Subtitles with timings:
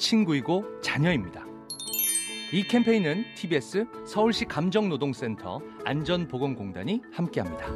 [0.00, 1.44] 친구이고 자녀입니다.
[2.52, 7.66] 이 캠페인은 TBS 서울시 감정노동센터 안전보건공단이 함께합니다.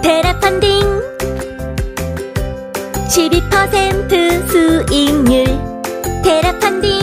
[0.00, 0.80] 테라펀딩.
[3.08, 5.44] 12% 수익률.
[6.22, 7.00] 테라펀딩.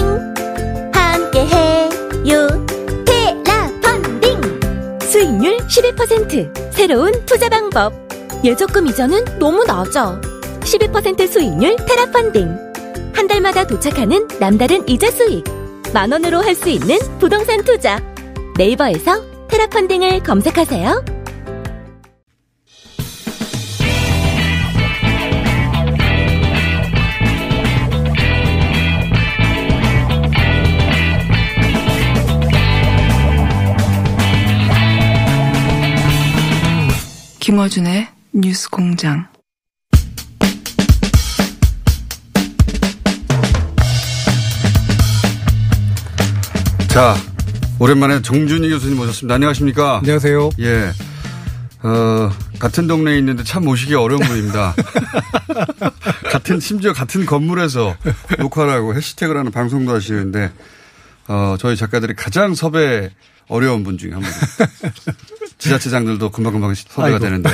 [0.93, 2.47] 함께해요.
[3.05, 4.99] 테라펀딩.
[5.01, 7.93] 수익률 12% 새로운 투자 방법.
[8.45, 10.34] 예적금 이자는 너무 낮아
[10.65, 12.49] 12% 수익률 테라펀딩
[13.13, 15.43] 한 달마다 도착하는 남다른 이자 수익
[15.93, 18.01] 만 원으로 할 수 있는 부동산 투자
[18.57, 21.05] 네이버에서 테라펀딩을 검색하세요.
[37.39, 39.34] 김어준의 뉴스 공장.
[46.95, 47.13] 자,
[47.77, 49.35] 오랜만에 정준희 교수님 모셨습니다.
[49.35, 49.97] 안녕하십니까?
[49.97, 50.51] 안녕하세요.
[50.59, 50.93] 예.
[51.83, 54.73] 어, 같은 동네에 있는데 참 모시기 어려운 분입니다.
[56.31, 57.97] 같은, 심지어 같은 건물에서
[58.39, 60.53] 녹화를 하고 해시태그를 하는 방송도 하시는데,
[61.27, 63.11] 어, 저희 작가들이 가장 섭외
[63.49, 64.31] 어려운 분 중에 한 분.
[65.59, 67.19] 지자체장들도 금방금방 섭외가 아이고.
[67.19, 67.49] 되는데.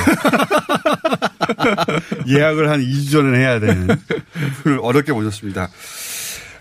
[2.30, 3.88] 예약을 한 2주 전에 해야 되는
[4.62, 5.68] 분을 어렵게 모셨습니다.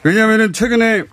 [0.03, 1.03] 왜냐하면은 최근에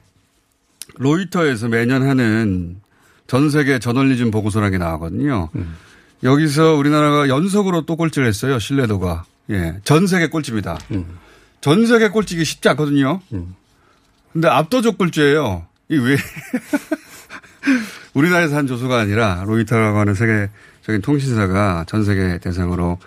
[0.98, 2.80] 로이터에서 매년 하는
[3.26, 5.48] 전 세계 저널리즘 보고서라는 게 나왔거든요.
[6.22, 8.58] 여기서 우리나라가 연속으로 또 꼴찌를 했어요.
[8.58, 9.24] 신뢰도가.
[9.50, 9.76] 예.
[9.84, 10.78] 전 세계 꼴찌입니다.
[11.60, 13.20] 전 세계 꼴찌기 쉽지 않거든요.
[14.32, 15.66] 근데 압도적 꼴찌예요.
[15.90, 16.16] 이 왜?
[18.14, 22.98] 우리나라에서 한 조사가 아니라 로이터라고 하는 세계적인 통신사가 전 세계 대상으로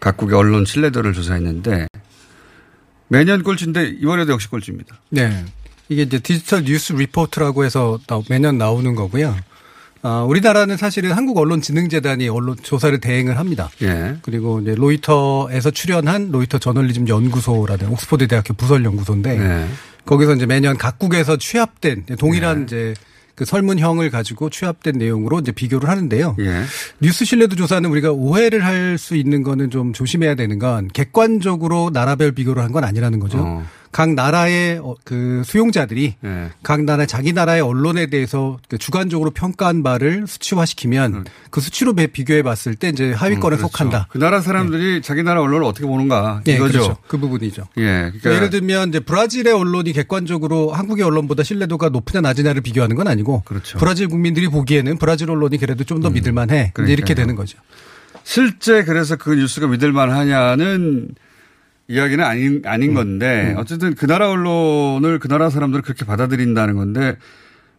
[0.00, 1.86] 각국의 언론 신뢰도를 조사했는데
[3.08, 4.96] 매년 꼴찌인데 이번에도 역시 꼴찌입니다.
[5.10, 5.44] 네.
[5.88, 9.36] 이게 이제 디지털 뉴스 리포트라고 해서 나- 매년 나오는 거고요.
[10.02, 13.70] 아, 우리나라는 사실은 한국언론진흥재단이 언론 조사를 대행을 합니다.
[13.82, 14.16] 예.
[14.22, 19.66] 그리고 이제 로이터에서 출연한 로이터 저널리즘 연구소라는 옥스퍼드 대학교 부설 연구소인데 네.
[20.04, 22.94] 거기서 이제 매년 각국에서 취합된 동일한 이제
[23.34, 26.36] 그 설문형을 가지고 취합된 내용으로 이제 비교를 하는데요.
[26.38, 26.62] 예.
[27.00, 32.32] 뉴스 신뢰도 조사는 우리가 오해를 할 수 있는 거는 좀 조심해야 되는 건 객관적으로 나라별
[32.32, 33.38] 비교를 한 건 아니라는 거죠.
[33.38, 33.66] 어.
[33.96, 36.50] 각 나라의 어, 그 수용자들이 예.
[36.62, 42.42] 각 나라 자기 나라의 언론에 대해서 그 주관적으로 평가한 바를 수치화시키면 그 수치로 배- 비교해
[42.42, 43.62] 봤을 때 이제 하위권에 음, 그렇죠.
[43.62, 44.08] 속한다.
[44.10, 46.72] 그 나라 사람들이 자기 나라 언론을 어떻게 보는가 네, 이거죠.
[46.78, 46.96] 그렇죠.
[47.08, 47.62] 그 부분이죠.
[47.78, 47.82] 예.
[48.12, 53.44] 그러니까 예를 들면 이제 브라질의 언론이 객관적으로 한국의 언론보다 신뢰도가 높으냐 낮으냐를 비교하는 건 아니고
[53.46, 53.78] 그렇죠.
[53.78, 53.80] 음.
[53.80, 56.74] 브라질 국민들이 보기에는 브라질 언론이 그래도 좀 더 믿을만해.
[56.86, 57.14] 이렇게.
[57.14, 57.56] 되는 거죠.
[58.24, 61.08] 실제 그래서 그 뉴스가 믿을만 하냐는
[61.88, 62.94] 이야기는 아닌, 아닌 음.
[62.94, 67.16] 건데 어쨌든 그 나라 언론을 그 나라 사람들은 그렇게 받아들인다는 건데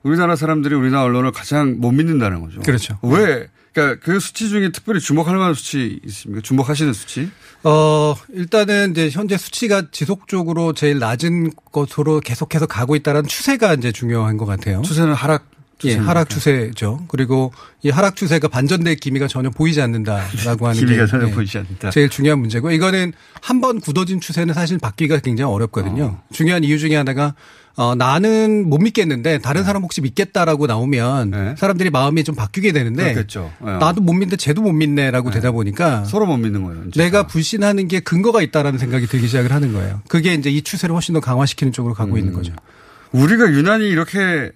[0.03, 2.61] 우리나라 사람들이 우리나라 언론을 가장 못 믿는다는 거죠.
[2.61, 2.97] 그렇죠.
[3.03, 3.47] 왜?
[3.73, 6.41] 그러니까 그 수치 중에 특별히 주목할 만한 수치 있습니까?
[6.41, 7.29] 주목하시는 수치?
[7.63, 14.37] 어, 일단은 이제 현재 수치가 지속적으로 제일 낮은 것으로 계속해서 가고 있다는 추세가 이제 중요한
[14.37, 14.81] 것 같아요.
[14.81, 15.56] 추세는 하락.
[15.85, 15.95] 예?
[15.95, 17.05] 하락 추세죠.
[17.07, 17.51] 그리고
[17.83, 21.91] 이 하락 추세가 반전될 기미가 전혀 보이지 않는다라고 하는 기미가 게 전혀 예, 보이지 않는다.
[21.91, 26.03] 제일 중요한 문제고 이거는 한 번 굳어진 추세는 사실 바뀌기가 굉장히 어렵거든요.
[26.03, 26.23] 어.
[26.31, 27.33] 중요한 이유 중에 하나가
[27.75, 31.55] 어, 나는 못 믿겠는데 다른 사람 혹시 믿겠다라고 나오면 네.
[31.59, 33.51] 사람들이 마음이 좀 바뀌게 되는데 그렇겠죠.
[33.61, 33.71] 예.
[33.73, 36.83] 나도 못 믿는데 쟤도 못 믿네라고 되다 보니까 서로 못 믿는 거예요.
[36.85, 37.03] 진짜.
[37.03, 40.01] 내가 불신하는 게 근거가 있다라는 생각이 들기 시작을 하는 거예요.
[40.07, 42.17] 그게 이제 이 추세를 훨씬 더 강화시키는 쪽으로 가고 음.
[42.17, 42.51] 있는 거죠.
[43.11, 44.51] 우리가 유난히 이렇게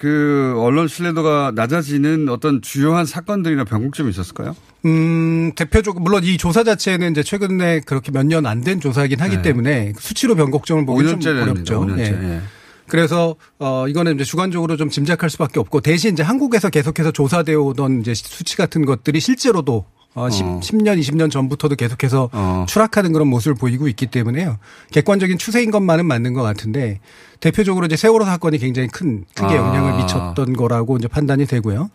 [0.00, 4.56] 그 언론 신뢰도가 낮아지는 어떤 주요한 사건들이나 변곡점이 있었을까요?
[4.86, 9.36] 음, 대표적으로 물론 이 조사 자체는 이제 최근에 그렇게 몇 년 안 된 조사이긴 하기
[9.36, 9.42] 네.
[9.42, 11.42] 때문에 수치로 변곡점을 5년째 좀.
[11.42, 11.80] 어렵죠.
[11.82, 11.98] 5년째.
[11.98, 12.04] 예.
[12.36, 12.40] 예.
[12.88, 18.00] 그래서 어 이거는 이제 주관적으로 좀 짐작할 수밖에 없고 대신 이제 한국에서 계속해서 조사되어 오던
[18.00, 20.60] 이제 수치 같은 것들이 실제로도 어, 10, 어.
[20.62, 22.66] 10년, 20년 전부터도 계속해서 어.
[22.68, 24.58] 추락하는 그런 모습을 보이고 있기 때문에요.
[24.90, 27.00] 객관적인 추세인 것만은 맞는 것 같은데
[27.38, 29.56] 대표적으로 이제 세월호 사건이 굉장히 큰 크게 아.
[29.56, 31.90] 영향을 미쳤던 거라고 이제 판단이 되고요.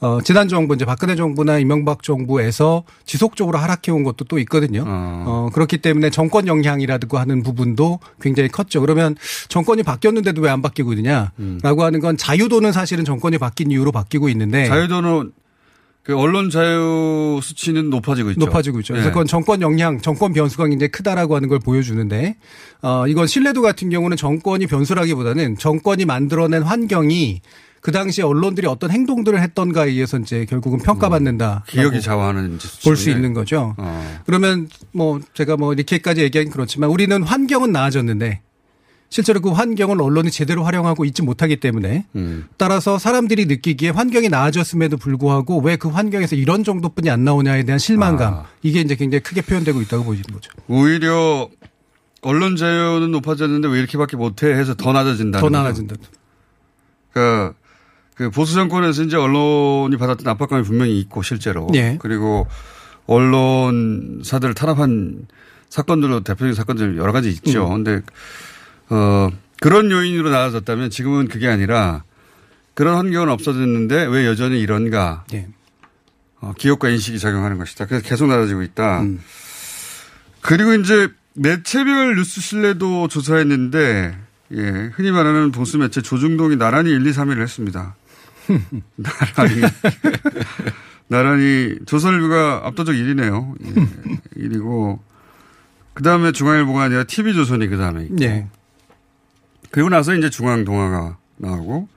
[0.00, 4.84] 어, 지난 정부 이제 박근혜 정부나 이명박 정부에서 지속적으로 하락해 온 것도 또 있거든요.
[4.86, 5.24] 어.
[5.26, 8.80] 어, 그렇기 때문에 정권 영향이라든가 하는 부분도 굉장히 컸죠.
[8.82, 9.16] 그러면
[9.48, 14.66] 정권이 바뀌었는데도 왜 안 바뀌고 있느냐라고 하는 건 자유도는 사실은 정권이 바뀐 이유로 바뀌고 있는데
[14.66, 15.30] 자유도는
[16.10, 18.40] 그 언론 자유 수치는 높아지고 있죠.
[18.44, 18.94] 높아지고 있죠.
[18.94, 19.12] 그래서 예.
[19.12, 22.34] 그건 정권 영향, 정권 변수가 굉장히 크다라고 하는 걸 보여주는데,
[22.82, 27.42] 어, 이건 신뢰도 같은 경우는 정권이 변수라기보다는 정권이 만들어낸 환경이
[27.80, 31.62] 그 당시에 언론들이 어떤 행동들을 했던가에 의해서 이제 결국은 평가받는다.
[31.68, 33.76] 기억이 좌우하는 볼 수 있는 거죠.
[33.78, 34.20] 어.
[34.26, 38.40] 그러면 뭐 제가 뭐 이렇게까지 얘기하긴 그렇지만 우리는 환경은 나아졌는데
[39.10, 42.46] 실제로 그 환경을 언론이 제대로 활용하고 있지 못하기 때문에 음.
[42.56, 48.34] 따라서 사람들이 느끼기에 환경이 나아졌음에도 불구하고 왜 그 환경에서 이런 정도뿐이 안 나오냐에 대한 실망감
[48.34, 48.44] 아.
[48.62, 50.50] 이게 이제 굉장히 크게 표현되고 있다고 보시는 거죠.
[50.68, 51.48] 오히려
[52.22, 55.40] 언론 자유는 높아졌는데 왜 이렇게밖에 못해 해서 더 낮아진다.
[55.40, 55.96] 더 나아진다.
[57.12, 57.54] 그러니까
[58.14, 61.66] 그 보수 정권에서 이제 언론이 받았던 압박감이 분명히 있고 실제로.
[61.74, 61.96] 예.
[62.00, 62.46] 그리고
[63.06, 65.26] 언론사들을 탄압한
[65.70, 67.66] 사건들로 대표적인 사건들 여러 가지 있죠.
[67.68, 67.82] 음.
[67.84, 68.02] 근데
[68.90, 72.04] 어 그런 요인으로 나아졌다면 지금은 그게 아니라
[72.74, 75.48] 그런 환경은 없어졌는데 왜 여전히 이런가 예.
[76.40, 77.86] 어, 기업과 인식이 작용하는 것이다.
[77.86, 79.02] 그래서 계속 낮아지고 있다.
[79.02, 79.20] 음.
[80.40, 84.16] 그리고 이제 매체별 뉴스 신뢰도 조사했는데
[84.52, 87.94] 예, 흔히 말하는 보수 매체 조중동이 나란히 1, 2, 3위를 했습니다.
[88.96, 89.62] 나란히
[91.06, 93.54] 나란히 조선일보가 압도적 1위네요.
[93.64, 94.98] 예, 1위고
[95.94, 98.48] 그 다음에 중앙일보가 아니라 TV조선이 그 다음에 있고 예.
[99.70, 101.88] 그리고 나서 이제 중앙동아가 나오고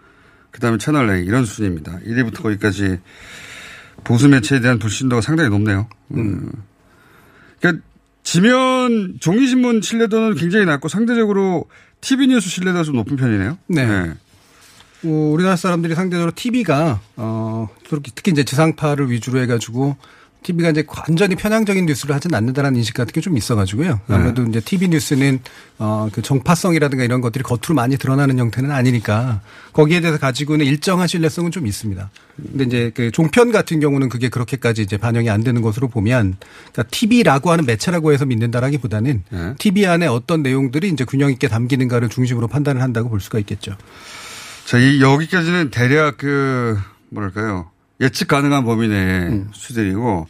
[0.51, 1.99] 그다음에 채널 A 이런 수준입니다.
[2.05, 2.99] 1위부터 거기까지
[4.03, 5.87] 보수 매체에 대한 불신도가 상당히 높네요.
[6.11, 6.51] 음.
[7.59, 7.83] 그러니까
[8.23, 11.65] 지면 종이신문 신뢰도는 굉장히 낮고 상대적으로
[12.01, 13.57] TV 뉴스 신뢰도가 좀 높은 편이네요.
[13.67, 14.13] 네.
[15.05, 17.67] 어, 우리나라 사람들이 상대적으로 TV가 어
[18.15, 19.97] 특히 이제 지상파를 위주로 해가지고
[20.43, 24.01] TV가 이제 완전히 편향적인 뉴스를 하진 않는다라는 인식 같은 게 좀 있어가지고요.
[24.09, 25.39] 아무래도 이제 TV 뉴스는
[25.77, 29.39] 어그 정파성이라든가 이런 것들이 겉으로 많이 드러나는 형태는 아니니까
[29.71, 32.09] 거기에 대해서 가지고는 일정한 신뢰성은 좀 있습니다.
[32.35, 36.35] 근데 이제 그 종편 같은 경우는 그게 그렇게까지 이제 반영이 안 되는 것으로 보면
[36.73, 39.53] 그러니까 TV라고 하는 매체라고 해서 믿는다라기보다는 네.
[39.57, 43.75] TV 안에 어떤 내용들이 이제 균형 있게 담기는가를 중심으로 판단을 한다고 볼 수가 있겠죠.
[44.65, 46.77] 자, 이 여기까지는 대략 그
[47.09, 47.69] 뭐랄까요
[48.01, 50.27] 예측 가능한 범위 내의 수들이고,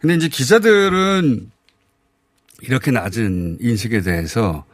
[0.00, 1.50] 근데 이제 기자들은
[2.62, 4.64] 이렇게 낮은 인식에 대해서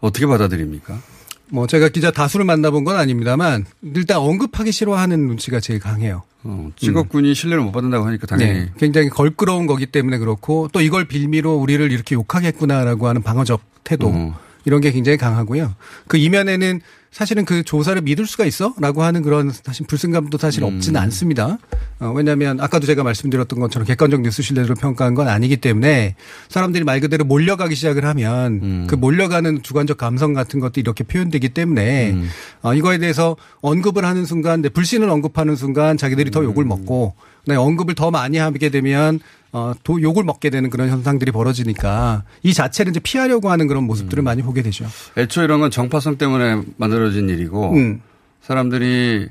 [0.00, 1.00] 어떻게 받아들입니까?
[1.48, 6.22] 뭐 제가 기자 다수를 만나본 건 아닙니다만 일단 언급하기 싫어하는 눈치가 제일 강해요.
[6.42, 8.72] 어, 직업군이 신뢰를 못 받는다고 하니까 당연히 네.
[8.78, 14.38] 굉장히 걸끄러운 거기 때문에 그렇고 또 이걸 빌미로 우리를 이렇게 욕하겠구나라고 하는 방어적 태도 어.
[14.66, 15.74] 이런 게 굉장히 강하고요.
[16.08, 16.80] 그 이면에는
[17.12, 18.74] 사실은 그 조사를 믿을 수가 있어?
[18.78, 20.74] 라고 하는 그런 사실 불순감도 사실 음.
[20.74, 21.56] 없지는 않습니다.
[21.98, 26.14] 어, 왜냐하면 아까도 제가 말씀드렸던 것처럼 객관적 뉴스 신뢰도를 평가한 건 아니기 때문에
[26.50, 28.86] 사람들이 말 그대로 몰려가기 시작을 하면 음.
[28.86, 32.28] 그 몰려가는 주관적 감성 같은 것도 이렇게 표현되기 때문에 음.
[32.60, 37.14] 어, 이거에 대해서 언급을 하는 순간, 내 불신을 언급하는 순간 자기들이 더 욕을 먹고
[37.46, 39.20] 그다음에 언급을 더 많이 하게 되면
[39.52, 44.22] 어, 또 욕을 먹게 되는 그런 현상들이 벌어지니까 이 자체를 이제 피하려고 하는 그런 모습들을
[44.22, 44.86] 많이 보게 되죠.
[45.16, 48.02] 애초 이런 건 정파성 때문에 만들어진 일이고 음.
[48.42, 49.28] 사람들이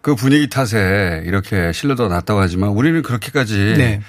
[0.00, 4.00] 그 분위기 탓에 이렇게 신뢰도가 낮다고 하지만 우리는 그렇게까지 네.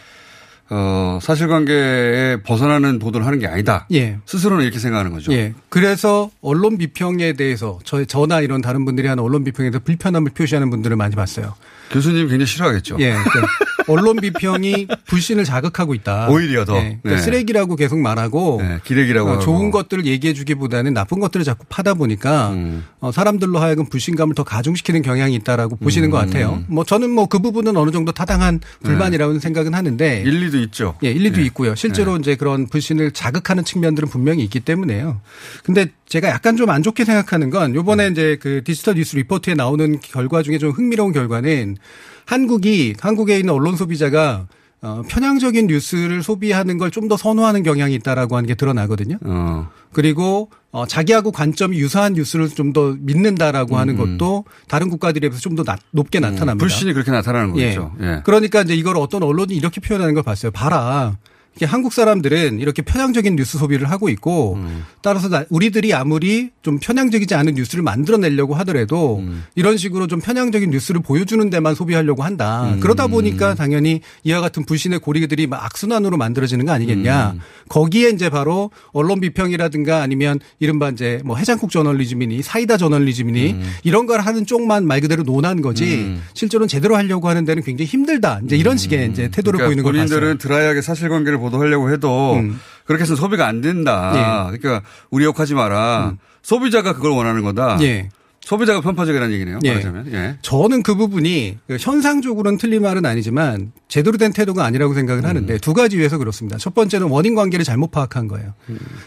[0.69, 3.85] 어, 사실관계에 벗어나는 보도를 하는 게 아니다.
[3.93, 4.17] 예.
[4.25, 5.31] 스스로는 이렇게 생각하는 거죠.
[5.33, 5.53] 예.
[5.69, 10.69] 그래서 언론 비평에 대해서 저, 저나 이런 다른 분들이 하는 언론 비평에 대해서 불편함을 표시하는
[10.71, 11.53] 분들을 많이 봤어요.
[11.91, 12.97] 교수님 굉장히 싫어하겠죠.
[13.01, 13.13] 예.
[13.87, 16.29] 언론 비평이 불신을 자극하고 있다.
[16.29, 16.77] 오히려 더.
[16.77, 16.99] 예.
[17.01, 17.17] 그러니까 네.
[17.17, 19.39] 쓰레기라고 계속 말하고 네, 기레기라고 어.
[19.39, 22.85] 좋은 것들을 얘기해 주기보다는 나쁜 것들을 자꾸 파다 보니까 음.
[22.99, 26.11] 어, 사람들로 하여금 불신감을 더 가중시키는 경향이 있다라고 보시는 음.
[26.11, 26.63] 것 같아요.
[26.67, 30.95] 뭐 저는 뭐 그 부분은 어느 정도 타당한 불만이라고 생각은 하는데 일리도 있죠.
[31.03, 31.45] 예, 일리도 예.
[31.45, 31.73] 있고요.
[31.73, 35.19] 실제로 이제 그런 불신을 자극하는 측면들은 분명히 있기 때문에요.
[35.63, 39.99] 근데 제가 약간 좀 안 좋게 생각하는 건 요번에 이제 그 디지털 뉴스 리포트에 나오는
[40.01, 41.77] 결과 중에 좀 흥미로운 결과는
[42.25, 44.47] 한국이 한국에 있는 언론 소비자가
[44.81, 49.17] 어, 편향적인 뉴스를 소비하는 걸 좀 더 선호하는 경향이 있다라고 하는 게 드러나거든요.
[49.23, 49.69] 어.
[49.93, 55.55] 그리고 어, 자기하고 관점이 유사한 뉴스를 좀 더 믿는다라고 하는 것도 다른 국가들에 비해서 좀
[55.55, 56.55] 더 높게 나타납니다.
[56.57, 57.69] 불신이 그렇게 나타나는 예.
[57.69, 57.93] 거죠.
[58.01, 58.21] 예.
[58.25, 60.51] 그러니까 이제 이걸 어떤 언론이 이렇게 표현하는 걸 봤어요.
[60.51, 61.17] 봐라.
[61.55, 64.83] 이게 한국 사람들은 이렇게 편향적인 뉴스 소비를 하고 있고 음.
[65.01, 69.43] 따라서 나- 우리들이 아무리 좀 편향적이지 않은 뉴스를 만들어내려고 하더라도 음.
[69.55, 72.71] 이런 식으로 좀 편향적인 뉴스를 보여주는 데만 소비하려고 한다.
[72.73, 72.79] 음.
[72.79, 77.31] 그러다 보니까 당연히 이와 같은 불신의 고리들이 막 악순환으로 만들어지는 거 아니겠냐.
[77.35, 77.39] 음.
[77.69, 84.21] 거기에 이제 바로 언론 비평이라든가 아니면 이른바 이제 뭐 해장국 저널리즘이니 사이다 저널리즘이니 이런 걸
[84.21, 86.21] 하는 쪽만 말 그대로 논한 거지 음.
[86.33, 88.41] 실제로는 제대로 하려고 하는 데는 굉장히 힘들다.
[88.45, 90.37] 이제 이런 식의 이제 태도를 그러니까 보이는 걸 본인들은.
[90.39, 92.59] 드라이하게 사실관계를 보도하려고 해도 음.
[92.85, 94.49] 그렇게 해서 소비가 안 된다.
[94.51, 96.15] 그러니까 우리 욕하지 마라.
[96.41, 97.77] 소비자가 그걸 원하는 거다.
[97.81, 98.09] 예.
[98.41, 99.59] 소비자가 편파적이라는 얘기네요.
[99.63, 99.69] 예.
[99.69, 100.13] 말하자면.
[100.13, 100.37] 예.
[100.41, 105.73] 저는 그 부분이 그 현상적으로는 틀린 말은 아니지만 제대로 된 태도가 아니라고 생각을 하는데 두
[105.73, 106.57] 가지 위해서 그렇습니다.
[106.57, 108.53] 첫 번째는 원인 관계를 잘못 파악한 거예요.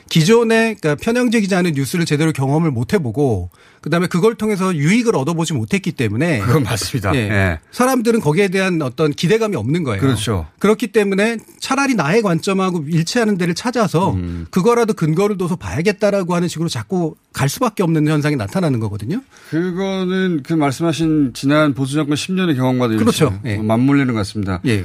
[0.09, 3.51] 기존에 그러니까 편향적이지 않은 뉴스를 제대로 경험을 못 해보고
[3.87, 7.15] 그다음에 그걸 통해서 유익을 얻어보지 못했기 때문에 그건 맞습니다.
[7.15, 7.19] 예.
[7.21, 7.61] 예.
[7.71, 10.01] 사람들은 거기에 대한 어떤 기대감이 없는 거예요.
[10.01, 10.49] 그렇죠.
[10.59, 14.47] 그렇기 때문에 차라리 나의 관점하고 일치하는 데를 찾아서 음.
[14.51, 19.23] 그거라도 근거를 둬서 봐야겠다라고 하는 식으로 자꾸 갈 수밖에 없는 현상이 나타나는 거거든요.
[19.51, 23.39] 그거는 그 말씀하신 지난 보수 정권 10년의 경험과도 그렇죠.
[23.45, 23.57] 예.
[23.59, 24.59] 맞물리는 것 같습니다.
[24.67, 24.85] 예.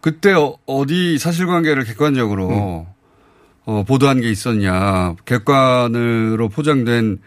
[0.00, 2.84] 그때 어- 어디 사실관계를 객관적으로 음.
[3.66, 5.16] 어, 보도한 게 있었냐.
[5.26, 7.18] 객관으로 포장된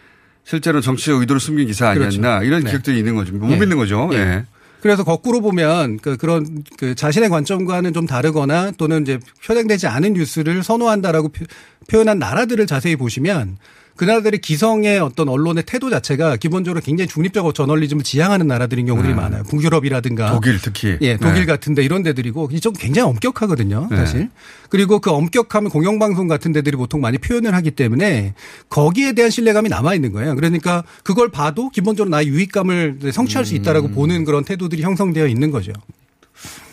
[0.52, 2.40] 실제로 정치적 의도를 숨긴 기사 아니었나.
[2.40, 2.46] 그렇죠.
[2.46, 2.72] 이런 네.
[2.72, 3.32] 기억들이 있는 거죠.
[3.34, 3.58] 못 예.
[3.58, 4.10] 믿는 거죠.
[4.12, 4.18] 예.
[4.18, 4.46] 예.
[4.82, 10.62] 그래서 거꾸로 보면 그 그런 그 자신의 관점과는 좀 다르거나 또는 이제 표현되지 않은 뉴스를
[10.62, 11.46] 선호한다라고 표-
[11.90, 13.58] 표현한 나라들을 자세히 보시면
[14.02, 19.44] 그 나라들의 기성의 어떤 언론의 태도 자체가 기본적으로 굉장히 중립적 저널리즘을 지향하는 나라들인 경우들이 많아요.
[19.44, 20.98] 북유럽이라든가 독일 특히.
[21.02, 21.46] 예, 독일 네.
[21.46, 23.98] 같은데 이런 데들이고 이쪽 굉장히 엄격하거든요, 네.
[23.98, 24.32] 사실.
[24.70, 28.34] 그리고 그 엄격함을 공영방송 같은 데들이 보통 많이 표현을 하기 때문에
[28.70, 30.34] 거기에 대한 신뢰감이 남아 있는 거예요.
[30.34, 33.94] 그러니까 그걸 봐도 기본적으로 나의 유익감을 성취할 수 있다라고 음.
[33.94, 35.74] 보는 그런 태도들이 형성되어 있는 거죠.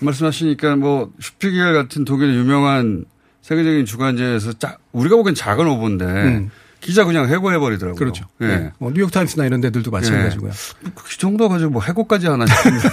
[0.00, 3.04] 말씀하시니까 뭐 슈피겔 같은 독일의 유명한
[3.42, 6.50] 세계적인 주간지에서 짜, 우리가 보기엔 작은 오보인데 음.
[6.80, 7.98] 기자 그냥 해고해 버리더라고요.
[7.98, 8.26] 그렇죠.
[8.42, 8.46] 예.
[8.46, 8.72] 예.
[8.78, 10.52] 뭐 뉴욕 타임스나 이런 데들도 마찬가지고요.
[10.94, 12.88] 그 정도 가지고 뭐 해고까지 하나 싶은데.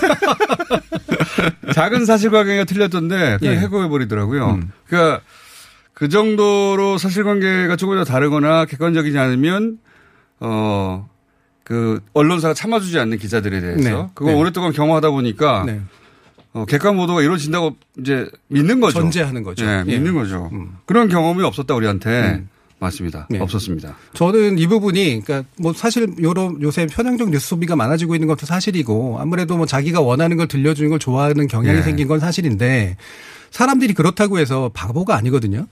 [1.73, 3.59] 작은 사실관계가 틀렸던데 그냥 예.
[3.59, 4.51] 해고해 버리더라고요.
[4.51, 4.71] 음.
[4.87, 5.21] 그러니까
[5.93, 9.79] 그 정도로 사실관계가 조금 더 다르거나 객관적이지 않으면
[10.39, 11.09] 어.
[11.63, 14.07] 그 언론사가 참아주지 않는 기자들에 대해서 네.
[14.13, 14.39] 그걸 네.
[14.39, 15.81] 오랫동안 경험하다 보니까 네.
[16.53, 18.99] 어, 객관 보도가 이루어진다고 이제 믿는 거죠.
[18.99, 19.65] 전제하는 거죠.
[19.65, 19.97] 예, 예.
[19.97, 20.49] 믿는 거죠.
[20.53, 20.77] 음.
[20.85, 22.49] 그런 경험이 없었다 우리한테 음.
[22.85, 23.27] 맞습니다.
[23.29, 23.39] 네.
[23.39, 23.95] 없었습니다.
[24.13, 29.17] 저는 이 부분이 그러니까 뭐 사실 요러 요새 편향적 뉴스 소비가 많아지고 있는 것도 사실이고
[29.19, 31.83] 아무래도 뭐 자기가 원하는 걸 들려주는 걸 좋아하는 경향이 네.
[31.83, 32.97] 생긴 건 사실인데
[33.51, 35.67] 사람들이 그렇다고 해서 바보가 아니거든요.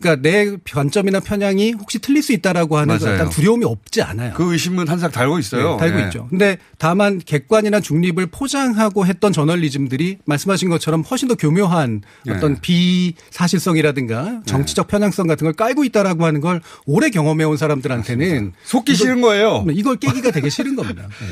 [0.00, 2.94] 그러니까 내 관점이나 편향이 혹시 틀릴 수 있다라고 하는.
[2.94, 4.34] 어떤 두려움이 없지 않아요.
[4.34, 5.72] 그 의심은 항상 달고 있어요.
[5.72, 6.04] 네, 달고 예.
[6.04, 6.26] 있죠.
[6.28, 12.32] 근데 다만 객관이나 중립을 포장하고 했던 저널리즘들이 말씀하신 것처럼 훨씬 더 교묘한 네.
[12.32, 18.94] 어떤 비사실성이라든가 정치적 편향성 같은 걸 깔고 있다라고 하는 걸 오래 경험해 온 사람들한테는 속기
[18.94, 19.64] 싫은 거예요.
[19.72, 21.02] 이걸 깨기가 되게 싫은 겁니다.
[21.02, 21.26] 네.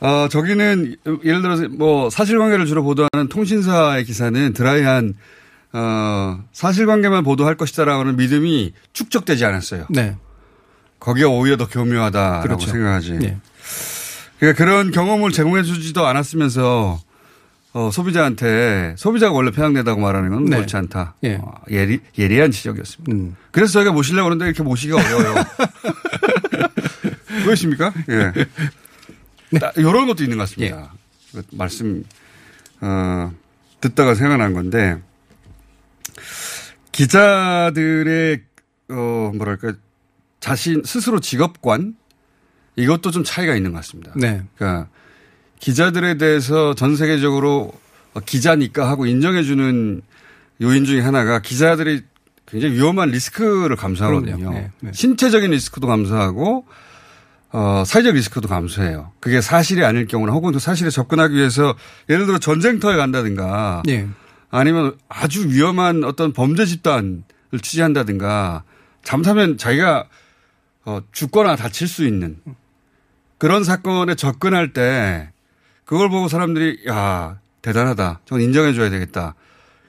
[0.06, 5.14] 어, 저기는 예를 들어서 뭐 사실관계를 주로 보도하는 통신사의 기사는 드라이한
[5.78, 9.84] 어, 사실관계만 보도할 것이다라는 믿음이 축적되지 않았어요.
[9.90, 10.16] 네.
[10.98, 12.70] 거기가 오히려 더 교묘하다라고 그렇죠.
[12.70, 13.12] 생각하지.
[13.18, 13.36] 네.
[14.38, 16.98] 그러니까 그런 경험을 제공해 주지도 않았으면서
[17.74, 20.56] 어, 소비자한테 소비자가 원래 편향되다고 말하는 건 네.
[20.56, 21.14] 옳지 않다.
[21.24, 21.34] 예.
[21.42, 23.12] 어, 예리, 예리한 지적이었습니다.
[23.12, 23.36] 음.
[23.50, 25.44] 그래서 저희가 모시려고 하는데 이렇게 모시기가 어려워요.
[27.44, 27.92] 그러십니까?
[28.08, 28.32] 예.
[29.58, 30.90] 나- 이런 것도 있는 것 같습니다.
[31.32, 32.02] 그 말씀,
[32.80, 33.30] 어,
[33.82, 34.96] 듣다가 생각난 건데,
[36.96, 38.40] 기자들의,
[38.88, 39.74] 어, 뭐랄까,
[40.40, 41.94] 자신, 스스로 직업관?
[42.76, 44.12] 이것도 좀 차이가 있는 것 같습니다.
[44.16, 44.42] 네.
[44.56, 44.88] 그러니까
[45.60, 47.72] 기자들에 대해서 전 세계적으로
[48.14, 50.00] 어, 기자니까 하고 인정해주는
[50.62, 52.02] 요인 중에 하나가 기자들이
[52.46, 54.50] 굉장히 위험한 리스크를 감수하거든요.
[54.50, 54.90] 네, 네.
[54.94, 56.64] 신체적인 리스크도 감수하고
[57.52, 59.12] 어, 사회적 리스크도 감수해요.
[59.20, 61.74] 그게 사실이 아닐 경우나 혹은 그 사실에 접근하기 위해서
[62.08, 64.06] 예를 들어 전쟁터에 간다든가 예.
[64.50, 67.22] 아니면 아주 위험한 어떤 범죄 집단을
[67.62, 68.64] 취재한다든가
[69.02, 70.08] 잘못하면 자기가
[70.84, 72.38] 어, 죽거나 다칠 수 있는
[73.38, 75.30] 그런 사건에 접근할 때
[75.84, 78.20] 그걸 보고 사람들이 야 대단하다.
[78.24, 79.34] 저건 인정해 줘야 되겠다.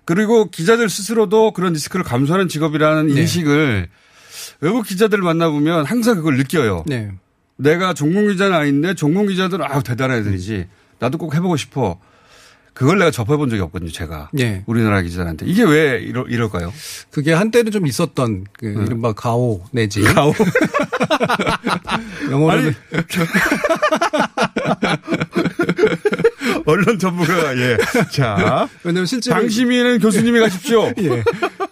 [0.05, 3.21] 그리고 기자들 스스로도 그런 리스크를 감수하는 직업이라는 네.
[3.21, 3.89] 인식을
[4.61, 6.83] 외국 기자들 을 만나보면 항상 그걸 느껴요.
[6.87, 7.11] 네.
[7.57, 10.67] 내가 전공 기자는 아닌데 전공 기자들은 아우 대단한 애들이지.
[10.99, 11.99] 나도 꼭 해보고 싶어.
[12.77, 14.29] 그걸 내가 접해본 적이 없거든요, 제가.
[14.37, 14.61] 예.
[14.67, 15.47] 우리나라 기자들한테.
[15.47, 16.71] 이게 왜 이러, 이럴까요?
[17.09, 20.13] 그게 한때는 좀 있었던 그 이른바 가오 내지 네.
[20.13, 20.31] 가오.
[22.29, 22.75] 영어로는
[26.67, 27.77] 언론 전문가가, 예.
[28.11, 28.69] 자.
[28.83, 30.93] 왜냐면 실제로 방심이는 교수님이 가십시오.
[30.99, 31.23] 예.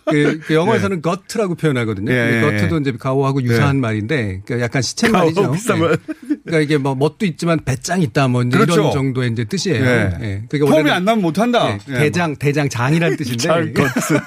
[0.09, 2.11] 그, 그 영어에서는 거트라고 표현하거든요.
[2.11, 2.79] 예, 예, 거트도 예.
[2.81, 5.41] 이제 가오하고 유사한 말인데, 그러니까 약간 시쳇말이죠.
[5.79, 5.97] 말.
[6.45, 8.73] 그러니까 이게 뭐 멋도 있지만 배짱 있다 뭐 그렇죠.
[8.73, 9.83] 이런 정도의 이제 뜻이에요.
[9.83, 9.89] 예.
[10.21, 10.43] 예.
[10.47, 11.71] 그러니까 폼이 원래는 안 나면 못한다.
[11.71, 13.37] 예, 예, 대장 대장 장이라는 뜻인데.
[13.43, 14.19] 잘 것스.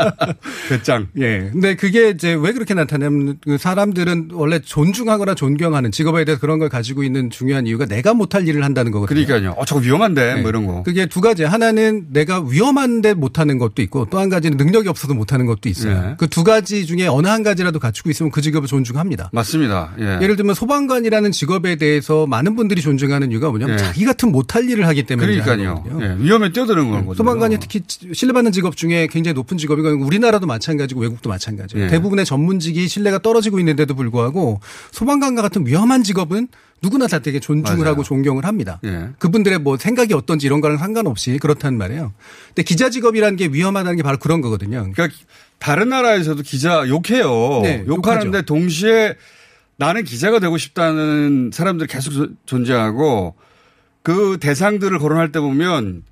[0.70, 1.08] 배짱.
[1.18, 1.50] 예.
[1.52, 6.68] 근데 그게 이제 왜 그렇게 나타나냐면 그 사람들은 원래 존중하거나 존경하는 직업에 대해서 그런 걸
[6.68, 9.26] 가지고 있는 중요한 이유가 내가 못할 일을 한다는 거거든요.
[9.26, 9.52] 그러니까요.
[9.58, 10.72] 어, 저거 위험한데, 뭐 이런 거.
[10.76, 10.82] 네.
[10.84, 11.44] 그게 두 가지.
[11.44, 16.00] 하나는 내가 위험한데 못하는 것도 있고 또 한 가지는 능력이 없어 서 못하는 것도 있어요.
[16.00, 16.14] 네.
[16.18, 19.30] 그두 가지 중에 어느 한 가지라도 갖추고 있으면 그 직업을 존중합니다.
[19.32, 19.92] 맞습니다.
[19.98, 20.18] 예.
[20.22, 23.78] 예를 들면 소방관이라는 직업에 대해서 많은 분들이 존중하는 이유가 뭐냐면 예.
[23.78, 25.84] 자기 같은 못할 일을 하기 때문에 그러니까요.
[26.00, 26.16] 예.
[26.18, 27.14] 위험에 뛰어드는 거거든요.
[27.14, 27.82] 소방관이 특히
[28.12, 31.86] 신뢰받는 직업 중에 굉장히 높은 직업이고 우리나라도 마찬가지고 외국도 마찬가지예요.
[31.86, 31.90] 예.
[31.90, 34.60] 대부분의 전문직이 신뢰가 떨어지고 있는데도 불구하고
[34.92, 36.48] 소방관과 같은 위험한 직업은
[36.82, 37.90] 누구나 다 되게 존중을 맞아요.
[37.92, 38.80] 하고 존경을 합니다.
[38.84, 39.10] 예.
[39.18, 42.12] 그분들의 뭐 생각이 어떤지 이런 거랑 상관없이 그렇단 말이에요.
[42.48, 44.90] 근데 기자 직업이라는 게 위험하다는 게 바로 그런 거거든요.
[44.92, 45.08] 그러니까
[45.58, 47.60] 다른 나라에서도 기자 욕해요.
[47.62, 48.42] 네, 욕하는데 욕하죠.
[48.46, 49.14] 동시에
[49.76, 53.34] 나는 기자가 되고 싶다는 사람들이 계속 조- 존재하고
[54.02, 56.02] 그 대상들을 거론할 때 보면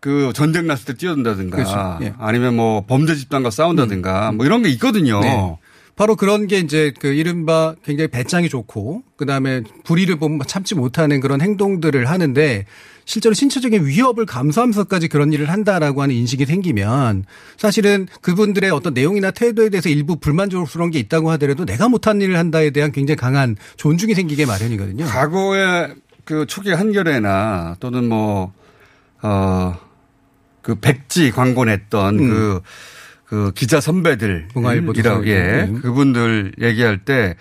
[0.00, 1.98] 그 전쟁 났을 때 뛰어든다든가 그렇죠.
[2.02, 2.12] 예.
[2.18, 5.20] 아니면 뭐 범죄 집단과 싸운다든가 뭐 이런 게 있거든요.
[5.20, 5.56] 네.
[5.94, 11.40] 바로 그런 게 이제 그 이른바 굉장히 배짱이 좋고 그다음에 불의를 보면 참지 못하는 그런
[11.40, 12.64] 행동들을 하는데
[13.04, 17.24] 실제로 신체적인 위협을 감수하면서까지 그런 일을 한다라고 하는 인식이 생기면
[17.56, 22.70] 사실은 그분들의 어떤 내용이나 태도에 대해서 일부 불만족스러운 게 있다고 하더라도 내가 못한 일을 한다에
[22.70, 25.04] 대한 굉장히 강한 존중이 생기게 마련이거든요.
[25.04, 25.88] 과거에
[26.24, 28.52] 그 초기 한겨레나 또는 뭐,
[29.22, 29.76] 어,
[30.62, 32.60] 그 백지 광고 냈던 그,
[33.32, 34.48] 그 기자 선배들.
[34.52, 35.66] 동아일보도 이라고, 예.
[35.80, 37.34] 그분들 얘기할 때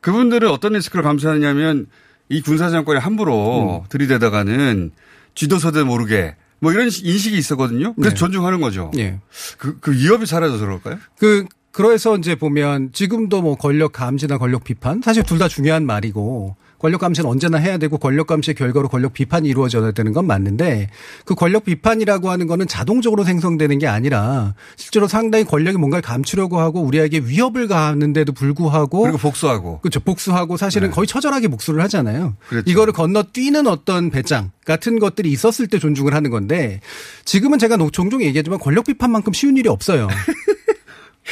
[0.00, 1.86] 그분들은 어떤 리스크를 감수하느냐면
[2.28, 3.88] 이 군사 정권이 함부로 음.
[3.88, 4.90] 들이대다가는
[5.36, 7.94] 쥐도서대 모르게 뭐 이런 인식이 있었거든요.
[7.94, 8.16] 그래서 네.
[8.16, 8.90] 존중하는 거죠.
[8.98, 9.20] 예.
[9.56, 10.98] 그, 그 위협이 사라져서 그럴까요?
[11.16, 16.56] 그 그래서 이제 보면 지금도 뭐 권력 감시나 권력 비판 사실 둘 다 중요한 말이고
[16.78, 20.90] 권력 감시는 언제나 해야 되고 권력 감시의 결과로 권력 비판이 이루어져야 되는 건 맞는데
[21.24, 26.82] 그 권력 비판이라고 하는 거는 자동적으로 생성되는 게 아니라 실제로 상당히 권력이 뭔가를 감추려고 하고
[26.82, 29.80] 우리에게 위협을 가하는데도 불구하고 그리고 복수하고.
[29.80, 30.00] 그렇죠.
[30.00, 32.24] 복수하고 사실은 거의 처절하게 복수를 하잖아요.
[32.26, 32.32] 네.
[32.48, 32.70] 그렇죠.
[32.70, 36.80] 이거를 건너뛰는 어떤 배짱 같은 것들이 있었을 때 존중을 하는 건데
[37.24, 40.08] 지금은 제가 노- 종종 얘기하지만 권력 비판만큼 쉬운 일이 없어요.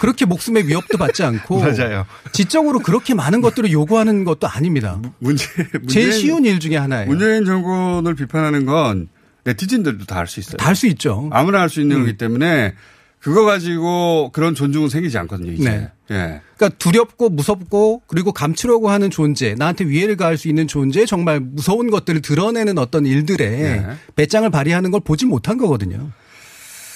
[0.01, 2.05] 그렇게 목숨의 위협도 받지 않고 맞아요.
[2.33, 5.01] 지적으로 그렇게 많은 것들을 요구하는 것도 아닙니다.
[5.19, 5.47] 문제,
[5.89, 7.07] 제일 쉬운 일 중에 하나예요.
[7.09, 9.09] 문재인 정권을 비판하는 건
[9.45, 10.57] 네티즌들도 다 할 수 있어요.
[10.57, 11.29] 다 할 수 있죠.
[11.33, 12.01] 아무나 할 수 있는 음.
[12.03, 12.75] 거기 때문에
[13.21, 15.71] 그거 가지고 그런 존중은 생기지 않거든요, 이제.
[15.71, 15.91] 네.
[16.11, 16.41] 예.
[16.59, 21.91] 그러니까 두렵고 무섭고 그리고 감추려고 하는 존재, 나한테 위해를 가할 수 있는 존재, 정말 무서운
[21.91, 23.87] 것들을 드러내는 어떤 일들에 네.
[24.17, 26.11] 배짱을 발휘하는 걸 보지 못한 거거든요.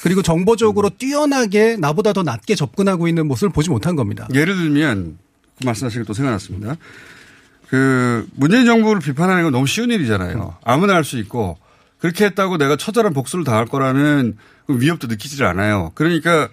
[0.03, 4.29] 그리고 정보적으로 뛰어나게 나보다 더 낮게 접근하고 있는 모습을 보지 못한 겁니다.
[4.35, 5.19] 예를 들면
[5.59, 6.77] 그 말씀하신 게 또 생각났습니다.
[7.69, 10.57] 그 문재인 정부를 비판하는 건 너무 쉬운 일이잖아요.
[10.65, 11.59] 아무나 할 수 있고
[11.99, 15.93] 그렇게 했다고 내가 처절한 복수를 당할 거라는 그 위협도 느끼지를 않아요.
[15.95, 16.49] 그러니까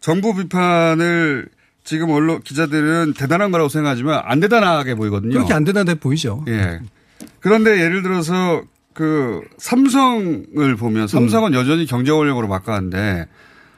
[0.00, 1.48] 정부 비판을
[1.84, 5.32] 지금 언론 기자들은 대단한 거라고 생각하지만 안 대단하게 보이거든요.
[5.32, 6.44] 그렇게 안돼 보이죠.
[6.48, 6.80] 예.
[7.40, 8.62] 그런데 예를 들어서
[8.94, 13.26] 그 삼성을 보면 삼성은 여전히 경제 권력으로 막가는데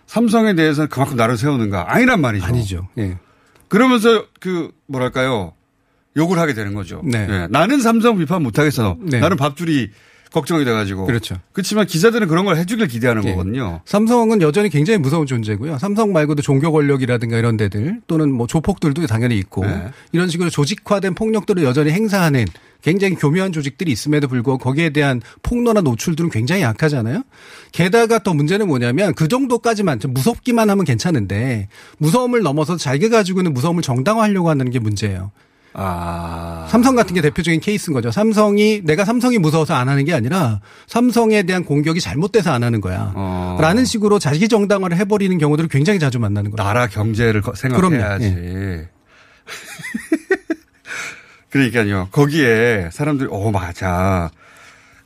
[0.07, 2.47] 삼성에 대해서는 그만큼 나를 세우는가 아니란 말이죠.
[2.47, 2.89] 아니죠.
[2.99, 3.19] 예.
[3.69, 5.55] 그러면서 그 뭐랄까요
[6.17, 7.01] 욕을 하게 되는 거죠.
[7.05, 7.27] 네.
[7.29, 7.47] 예.
[7.51, 8.97] 나는 삼성 비판 못 하겠어.
[9.01, 9.21] 네.
[9.21, 9.91] 나는 밥줄이
[10.33, 11.07] 걱정이 돼가지고.
[11.07, 11.37] 그렇죠.
[11.53, 13.31] 그렇지만 기자들은 그런 걸 해주길 기대하는 예.
[13.31, 13.81] 거거든요.
[13.85, 15.79] 삼성은 여전히 굉장히 무서운 존재고요.
[15.79, 19.91] 삼성 말고도 종교 권력이라든가 이런 데들 또는 뭐 조폭들도 당연히 있고 네.
[20.13, 22.47] 이런 식으로 조직화된 폭력들을 여전히 행사하는
[22.83, 27.23] 굉장히 교묘한 조직들이 있음에도 불구하고 거기에 대한 폭로나 노출들은 굉장히 약하잖아요.
[27.71, 31.69] 게다가 또 문제는 뭐냐면 그 정도까지만 좀 무섭기만 하면 괜찮은데
[31.99, 35.31] 무서움을 넘어서 자기가 가지고 있는 무서움을 정당화하려고 하는 게 문제예요.
[35.75, 36.67] 아.
[36.71, 38.11] 삼성 같은 게 대표적인 케이스인 거죠.
[38.11, 43.13] 삼성이 내가 삼성이 무서워서 안 하는 게 아니라 삼성에 대한 공격이 잘못돼서 안 하는 거야.
[43.15, 43.59] 어.
[43.61, 46.67] 라는 식으로 자기 정당화를 해버리는 경우들을 굉장히 자주 만나는 거예요.
[46.67, 48.25] 나라 경제를 거- 생각해야지.
[48.27, 48.89] 예.
[51.51, 52.09] 그러니까요.
[52.13, 54.31] 거기에 사람들이 오 맞아.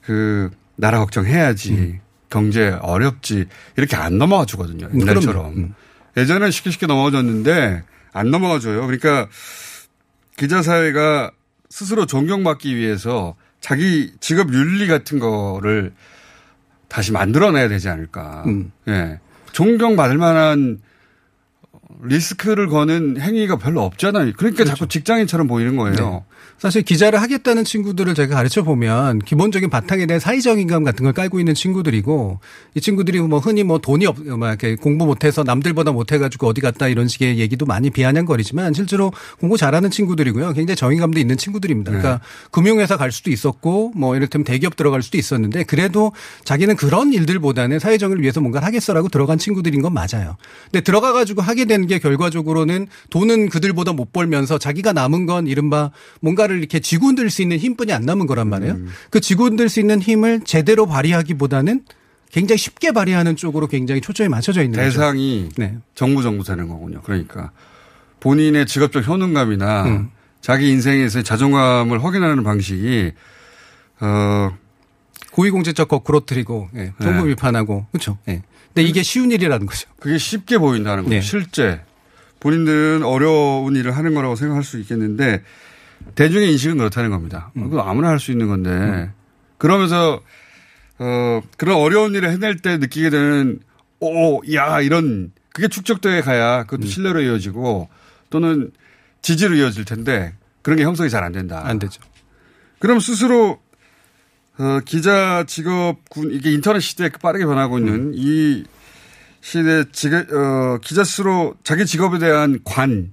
[0.03, 1.73] 그 나라 걱정해야지.
[1.73, 2.01] 음.
[2.29, 3.47] 경제 어렵지.
[3.77, 4.89] 이렇게 안 넘어가 주거든요.
[4.93, 5.47] 음, 옛날처럼.
[5.57, 5.75] 음.
[6.17, 8.83] 예전엔 쉽게 쉽게 넘어가 줬는데 안 넘어가 줘요.
[8.87, 9.29] 그러니까
[10.37, 11.33] 기자 사회가
[11.69, 15.93] 스스로 존경받기 위해서 자기 직업 윤리 같은 거를
[16.89, 18.45] 다시 만들어내야 되지 않을까.
[18.47, 18.71] 음.
[18.89, 19.19] 예.
[19.53, 20.81] 존경받을 만한
[22.03, 24.33] 리스크를 거는 행위가 별로 없잖아요.
[24.37, 25.95] 그러니까 자꾸 직장인처럼 보이는 거예요.
[25.95, 26.23] 네.
[26.59, 31.39] 사실 기자를 하겠다는 친구들을 제가 가르쳐 보면 기본적인 바탕에 대한 사회적 인감 같은 걸 깔고
[31.39, 32.41] 있는 친구들이고
[32.75, 36.89] 이 친구들이 뭐 흔히 뭐 돈이 없, 막 이렇게 공부 못해서 남들보다 못해가지고 어디 갔다
[36.89, 40.55] 이런 식의 얘기도 많이 비아냥거리지만 실제로 공부 잘하는 친구들이고요.
[40.55, 41.93] 굉장히 정의감도 있는 친구들입니다.
[41.93, 42.21] 그러니까
[42.51, 46.13] 금융회사 갈 수도 있었고 뭐 이를테면 대기업 들어갈 수도 있었는데 그래도
[46.45, 50.37] 자기는 그런 일들보다는 사회정의를 위해서 뭔가를 하겠어라고 들어간 친구들인 건 맞아요.
[50.65, 56.59] 근데 들어가가지고 하게 되는 게 결과적으로는 돈은 그들보다 못 벌면서 자기가 남은 건 이른바 뭔가를
[56.59, 58.79] 이렇게 쥐고 흔들 수 있는 힘뿐이 안 남은 거란 말이에요.
[59.11, 61.83] 그 쥐고 흔들 수 있는 힘을 제대로 발휘하기보다는
[62.33, 64.79] 굉장히 쉽게 발휘하는 쪽으로 굉장히 초점이 맞춰져 있는.
[64.79, 65.77] 대상이 네.
[65.95, 67.03] 정부 정부 되는 거군요.
[67.03, 67.53] 그러니까
[68.21, 70.11] 본인의 직업적 효능감이나 음.
[70.41, 73.13] 자기 인생에서의 자존감을 확인하는 방식이
[74.01, 74.51] 어
[75.33, 77.35] 고위공직자 거꾸로 트리고 예, 정부 네.
[77.35, 78.19] 비판하고 그렇죠.
[78.29, 78.43] 예.
[78.77, 79.89] 근데 이게 쉬운 일이라는 거죠.
[79.99, 81.15] 그게 쉽게 보인다는 거죠.
[81.15, 81.23] 네.
[81.23, 81.81] 실제
[82.41, 85.43] 본인들은 어려운 일을 하는 거라고 생각할 수 있겠는데
[86.15, 87.51] 대중의 인식은 그렇다는 겁니다.
[87.57, 87.71] 음.
[87.71, 89.11] 그거 아무나 할 수 있는 건데
[89.57, 90.21] 그러면서
[90.99, 93.61] 어 그런 어려운 일을 해낼 때 느끼게 되는
[94.01, 96.87] 오 야 이런 그게 축적돼 가야 그것도 음.
[96.87, 97.89] 신뢰로 이어지고
[98.29, 98.73] 또는
[99.23, 101.63] 지지로 이어질 텐데 그런 게 형성이 잘 안 된다.
[101.65, 102.03] 안 되죠.
[102.79, 103.59] 그럼 스스로
[104.59, 108.13] 어, 기자 직업 군 이게 인터넷 시대에 빠르게 변하고 있는 음.
[108.15, 108.65] 이
[109.41, 113.13] 시대 직업 어, 기자 스스로 자기 직업에 대한 관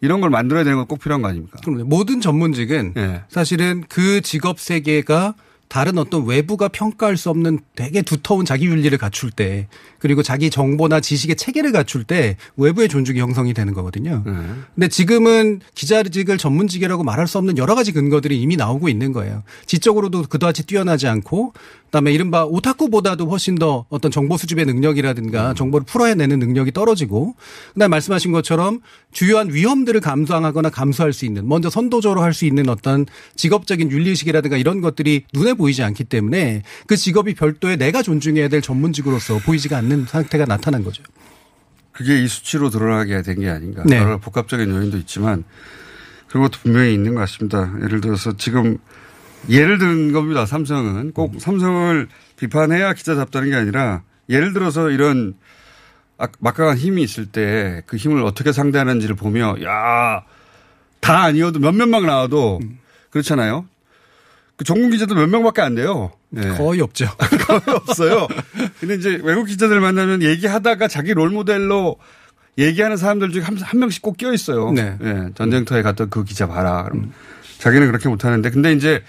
[0.00, 1.58] 이런 걸 만들어야 되는 건 꼭 필요한 거 아닙니까?
[1.64, 3.22] 그럼 모든 전문직은 예.
[3.28, 5.34] 사실은 그 직업 세계가
[5.72, 11.00] 다른 어떤 외부가 평가할 수 없는 되게 두터운 자기 윤리를 갖출 때 그리고 자기 정보나
[11.00, 14.22] 지식의 체계를 갖출 때 외부의 존중이 형성이 되는 거거든요.
[14.26, 14.32] 네.
[14.74, 19.44] 근데 지금은 기자직을 전문직이라고 말할 수 없는 여러 가지 근거들이 이미 나오고 있는 거예요.
[19.64, 21.54] 지적으로도 그다지 뛰어나지 않고
[21.92, 27.34] 그다음에 이른바 오타쿠보다도 훨씬 더 어떤 정보 수집의 능력이라든가 정보를 풀어내는 능력이 떨어지고
[27.74, 28.80] 그다음에 말씀하신 것처럼
[29.12, 33.04] 주요한 위험들을 감수하거나 감수할 수 있는 먼저 선도적으로 할 수 있는 어떤
[33.36, 39.36] 직업적인 윤리의식이라든가 이런 것들이 눈에 보이지 않기 때문에 그 직업이 별도의 내가 존중해야 될 전문직으로서
[39.40, 41.02] 보이지가 않는 상태가 나타난 거죠.
[41.92, 43.82] 그게 이 수치로 드러나게 된 게 아닌가.
[43.84, 43.98] 네.
[43.98, 45.44] 여러 복합적인 요인도 있지만
[46.28, 47.70] 그런 것도 분명히 있는 것 같습니다.
[47.84, 48.78] 예를 들어서 지금
[49.48, 50.46] 예를 든 겁니다.
[50.46, 55.34] 삼성은 꼭 삼성을 비판해야 기자 잡다는 게 아니라 예를 들어서 이런
[56.18, 60.22] 아- 막강한 힘이 있을 때 그 힘을 어떻게 상대하는지를 보며 야,
[61.00, 62.60] 다 아니어도 몇몇 명 나와도
[63.10, 63.66] 그렇잖아요.
[64.56, 66.12] 그 전문 기자도 몇 명밖에 안 돼요.
[66.28, 66.48] 네.
[66.56, 67.06] 거의 없죠.
[67.46, 68.28] 거의 없어요.
[68.78, 71.96] 근데 이제 외국 기자들 만나면 얘기하다가 자기 롤 모델로
[72.58, 74.70] 얘기하는 사람들 중에 한, 한 명씩 꼭 껴 있어요.
[74.72, 74.96] 네.
[75.02, 76.84] 예, 전쟁터에 갔던 그 기자 봐라.
[76.84, 77.12] 그럼
[77.58, 78.50] 자기는 그렇게 못하는데.
[78.50, 79.02] 근데 이제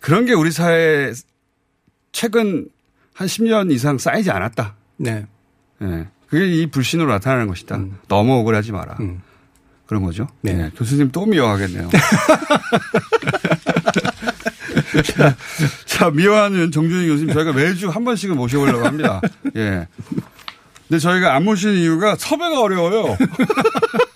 [0.00, 1.12] 그런 게 우리 사회에
[2.12, 2.68] 최근
[3.14, 4.76] 한 10년 이상 쌓이지 않았다.
[4.96, 5.26] 네.
[5.82, 6.06] 예.
[6.28, 7.80] 그게 이 불신으로 나타나는 것이다.
[8.08, 8.96] 너무 억울하지 마라.
[9.00, 9.22] 음.
[9.86, 10.28] 그런 거죠.
[10.42, 10.52] 네.
[10.52, 11.88] 예, 교수님 또 미워하겠네요.
[15.04, 15.36] 자,
[15.86, 19.20] 자, 미워하는 정준희 교수님 저희가 매주 한 번씩은 모셔보려고 합니다.
[19.56, 19.88] 예.
[20.88, 23.16] 근데 저희가 안 모시는 이유가 섭외가 어려워요.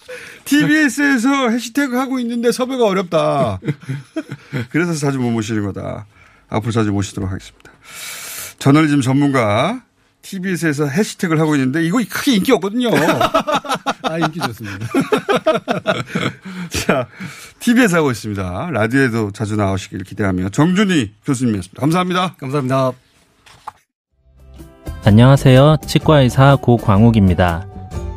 [0.44, 3.58] TBS에서 해시태그 하고 있는데 섭외가 어렵다.
[4.70, 6.06] 그래서 자주 못 모시는 거다.
[6.48, 7.72] 앞으로 자주 모시도록 하겠습니다.
[8.58, 9.82] 저널리즘 전문가
[10.22, 12.90] TBS에서 해시태그를 하고 있는데 이거 크게 인기 없거든요.
[14.02, 14.86] 아, 인기 좋습니다.
[16.70, 17.08] 자,
[17.58, 18.70] TV에서 하고 있습니다.
[18.70, 21.80] 라디오에도 자주 나오시길 기대하며 정준희 교수님이었습니다.
[21.80, 22.34] 감사합니다.
[22.38, 22.92] 감사합니다.
[25.04, 25.78] 안녕하세요.
[25.86, 27.71] 치과의사 고광욱입니다.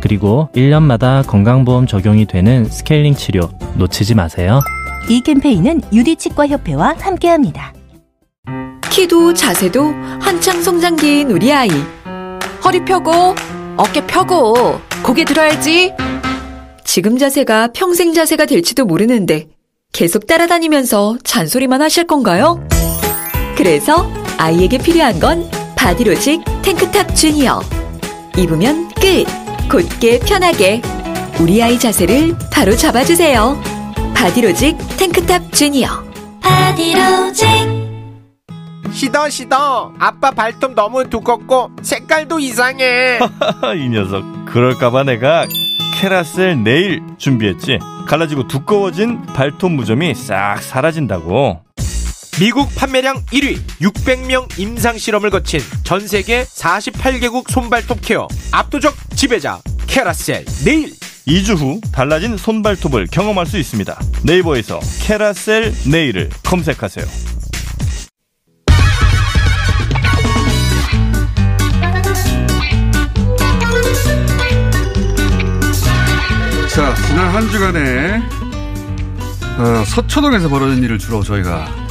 [0.00, 4.60] 그리고 1년마다 건강보험 적용이 되는 스케일링 치료 놓치지 마세요.
[5.08, 7.72] 이 캠페인은 유디치과협회와 함께합니다.
[8.90, 11.70] 키도 자세도 한창 성장기인 우리 아이.
[12.64, 13.34] 허리 펴고,
[13.76, 15.92] 어깨 펴고, 고개 들어야지.
[16.84, 19.46] 지금 자세가 평생 자세가 될지도 모르는데
[19.92, 22.66] 계속 따라다니면서 잔소리만 하실 건가요?
[23.56, 27.60] 그래서 아이에게 필요한 건 바디로직 탱크탑 주니어.
[28.36, 29.47] 입으면 끝.
[29.68, 30.80] 곧게 편하게.
[31.40, 33.60] 우리 아이 자세를 바로 잡아주세요.
[34.14, 35.88] 바디로직 탱크탑 주니어.
[36.40, 37.46] 바디로직.
[38.90, 43.18] 시더 시더 아빠 발톱 너무 두껍고 색깔도 이상해
[43.76, 45.46] 이 녀석 그럴까봐 내가
[45.94, 47.78] 캐라셀 네일 준비했지.
[48.06, 51.60] 갈라지고 두꺼워진 발톱 무좀이 싹 사라진다고.
[52.38, 60.44] 미국 판매량 1위 600명 임상 실험을 거친 전 세계 48개국 손발톱 케어 압도적 지배자 캐라셀
[60.64, 60.92] 네일
[61.26, 64.00] 2주 후 달라진 손발톱을 경험할 수 있습니다.
[64.24, 67.04] 네이버에서 캐라셀 네일을 검색하세요.
[76.72, 78.22] 자, 지난 한 주간에
[79.58, 81.87] 어, 서초동에서 벌어진 일을 주로 저희가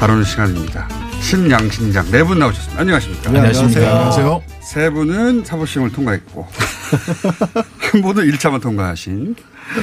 [0.00, 0.88] 다루는 시간입니다.
[1.20, 2.80] 신양신장 네 분 나오셨습니다.
[2.80, 3.30] 안녕하십니까?
[3.30, 3.80] 네, 안녕하십니까.
[3.90, 4.42] 안녕하세요.
[4.62, 6.48] 세 분은 사법시험을 통과했고
[7.78, 9.36] 한 분은 1차만 통과하신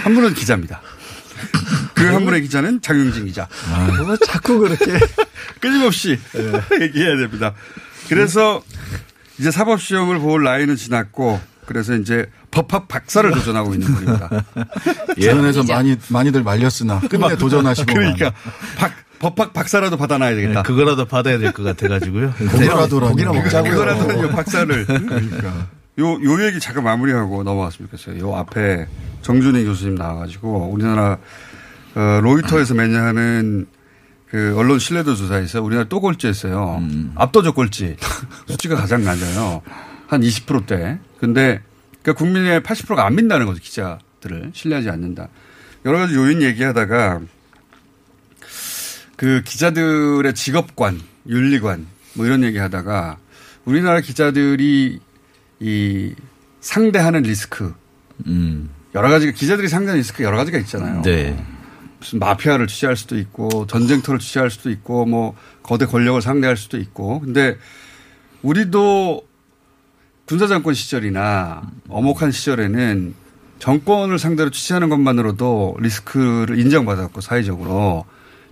[0.03, 0.81] 한 분은 기자입니다.
[1.93, 3.47] 그 한 분의 기자는 장영진 기자.
[4.05, 4.97] 뭐 자꾸 그렇게
[5.61, 6.17] 끊임없이
[6.81, 7.53] 얘기해야 됩니다.
[8.09, 8.61] 그래서
[9.37, 14.29] 이제 사법시험을 볼 나이는 지났고 그래서 이제 법학 박사를 도전하고 있는 분입니다.
[15.17, 18.31] 예전에서 많이 많이들 말렸으나 끝내 도전하시고 그러니까
[18.77, 20.63] 박, 법학 박사라도 받아놔야 되겠다.
[20.63, 22.31] 그거라도 받아야 될 것 같아가지고.
[22.37, 23.11] 그거라도라니.
[23.13, 23.71] 고기나 먹자고요.
[23.71, 24.85] 그거라도 박사를.
[24.85, 25.67] 그러니까.
[25.99, 28.19] 요, 요 얘기 잠깐 마무리하고 넘어갔으면 좋겠어요.
[28.21, 28.85] 요 앞에
[29.23, 31.17] 정준희 교수님 나와가지고 우리나라
[31.95, 33.65] 어, 로이터에서 매년 하는
[34.29, 36.83] 그 언론 신뢰도 조사에서 우리나라 또 꼴찌했어요.
[37.15, 37.95] 압도적 꼴찌.
[38.47, 39.61] 수치가 가장 낮아요.
[40.05, 40.99] 한 20%대.
[41.19, 41.61] 근데
[42.03, 43.59] 그러니까 국민의 80%가 안 믿는다는 거죠.
[43.61, 45.29] 기자들을 신뢰하지 않는다.
[45.85, 47.21] 여러 가지 요인 얘기하다가
[49.17, 53.17] 그 기자들의 직업관, 윤리관 뭐 이런 얘기 하다가
[53.65, 54.99] 우리나라 기자들이
[55.59, 56.15] 이
[56.61, 57.73] 상대하는 리스크
[58.95, 61.01] 여러 가지가 기자들이 상대하는 리스크 여러 가지가 있잖아요.
[61.01, 61.43] 네.
[61.99, 67.19] 무슨 마피아를 취재할 수도 있고 전쟁터를 취재할 수도 있고 뭐 거대 권력을 상대할 수도 있고
[67.19, 67.57] 근데
[68.43, 69.25] 우리도
[70.27, 73.15] 군사정권 시절이나 어목한 시절에는
[73.57, 78.05] 정권을 상대로 취재하는 것만으로도 리스크를 인정받았고 사회적으로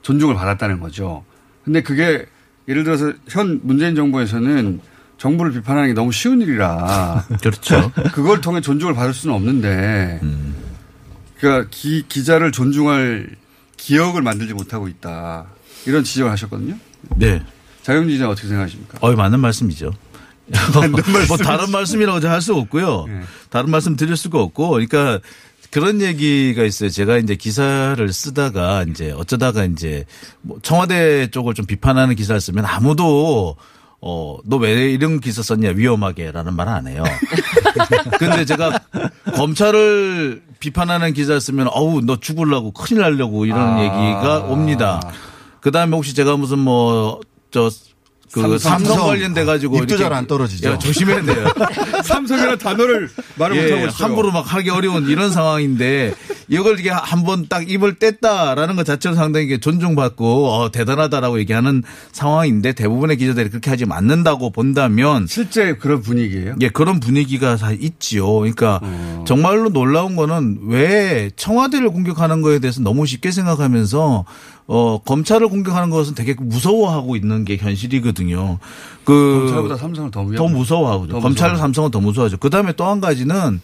[0.06, 1.26] 존중을 받았다는 거죠.
[1.64, 2.28] 근데 그게
[2.68, 4.80] 예를 들어서 현 문재인 정부에서는
[5.18, 7.26] 정부를 비판하는 게 너무 쉬운 일이라.
[7.42, 7.92] 그렇죠.
[8.14, 10.22] 그걸 통해 존중을 받을 수는 없는데.
[11.40, 13.30] 그러니까 기, 기자를 존중할
[13.78, 15.48] 기억을 만들지 못하고 있다.
[15.88, 16.76] 이런 지적을 하셨거든요.
[17.16, 17.42] 네.
[17.82, 19.00] 자영진 기자 어떻게 생각하십니까?
[19.02, 19.92] 어, 맞는 말씀이죠.
[21.28, 23.08] 뭐 다른 말씀이라고 할 수 없고요.
[23.50, 25.20] 다른 말씀 드릴 수가 없고, 그러니까
[25.76, 26.90] 그런 얘기가 있어요.
[26.90, 30.06] 제가 이제 기사를 쓰다가 이제 어쩌다가 이제
[30.40, 33.58] 뭐 청와대 쪽을 좀 비판하는 기사를 쓰면 아무도
[34.00, 37.04] 어, 너 왜 이런 기사 썼냐, 위험하게 라는 말 안 해요.
[38.20, 38.80] 근데 제가
[39.36, 43.80] 검찰을 비판하는 기사 쓰면, 어우, 너 죽을라고 큰일 날려고 이런 아.
[43.82, 45.02] 얘기가 옵니다.
[45.60, 47.20] 그 다음에 혹시 제가 무슨 뭐,
[47.52, 47.70] 저,
[48.44, 49.08] 그 삼성, 삼성.
[49.08, 50.70] 관련돼 가지고 입도 잘 안 떨어지죠.
[50.70, 51.48] 야, 조심해야 돼요.
[52.04, 54.06] 삼성이라는 단어를 말을 예, 못하고 있어요.
[54.08, 56.14] 함부로 막 하기 어려운 이런 상황인데
[56.48, 62.74] 이걸 이게 한 번 딱 입을 뗐다라는 것 자체로 상당히 존중받고 어, 대단하다라고 얘기하는 상황인데
[62.74, 66.56] 대부분의 기자들이 그렇게 하지 않는다고 본다면 실제 그런 분위기예요?
[66.62, 68.32] 예, 그런 분위기가 다 있지요.
[68.36, 69.24] 그러니까 어.
[69.28, 74.26] 정말로 놀라운 거는 왜 청와대를 공격하는 거에 대해서 너무 쉽게 생각하면서
[74.68, 78.58] 어, 검찰을 공격하는 것은 되게 무서워하고 있는 게 현실이거든요.
[79.04, 80.22] 그 검찰보다 삼성을 더.
[80.22, 81.58] 더 검찰을 무서워요.
[81.58, 82.38] 삼성은 더 무서워하죠.
[82.38, 83.60] 그 다음에 또 한 가지는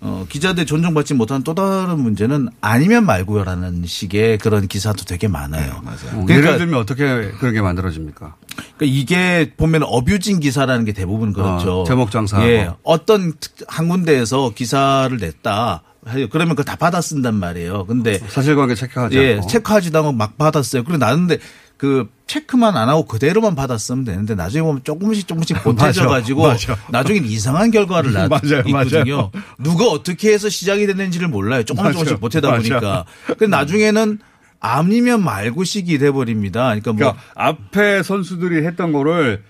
[0.00, 5.82] 어, 기자들 존중받지 못하는 또 다른 문제는 아니면 말고요라는 식의 그런 기사도 되게 많아요.
[5.84, 8.36] 어, 그러니까 예를 들면 어떻게 그런 게 만들어집니까?
[8.76, 11.80] 그러니까 이게 보면 어뷰징 기사라는 게 대부분 그렇죠.
[11.80, 12.48] 어, 제목 장사하고.
[12.48, 12.70] 예.
[12.84, 15.82] 어떤 특- 한 군데에서 기사를 냈다.
[16.10, 16.26] 해요.
[16.30, 17.86] 그러면 그거 다 받아 쓴단 말이에요.
[17.86, 19.46] 근데 사실관계 체크하지 예, 않고.
[19.48, 20.84] 체크하지도 않고 막 받았어요.
[20.84, 21.38] 그리고 나는데
[21.76, 26.48] 그 체크만 안 하고 그대로만 받았으면 되는데 나중에 보면 조금씩 조금씩 보태져 가지고.
[26.90, 28.10] 나중에 이상한 결과를
[28.66, 29.30] 있거든요.
[29.58, 31.62] 누가 어떻게 해서 시작이 됐는지를 몰라요.
[31.62, 31.92] 조금 맞아요.
[31.94, 32.58] 조금씩 보태다 맞아.
[32.58, 33.04] 보니까.
[33.26, 34.18] 근데 나중에는
[34.60, 36.64] 아니면 말고식이 돼 버립니다.
[36.66, 39.42] 그러니까 뭐 그러니까 앞에 선수들이 했던 거를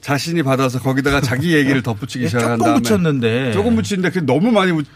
[0.00, 4.50] 자신이 받아서 거기다가 자기 얘기를 덧붙이기 예, 시작한 조금 다음에 붙였는데 조금 붙이는데 그게 너무
[4.50, 4.86] 많이 붙-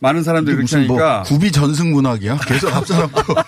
[0.00, 2.38] 많은 사람들이 그렇게 뭐 하니까 구비 전승 문학이야?
[2.38, 3.20] 계속 앞사람고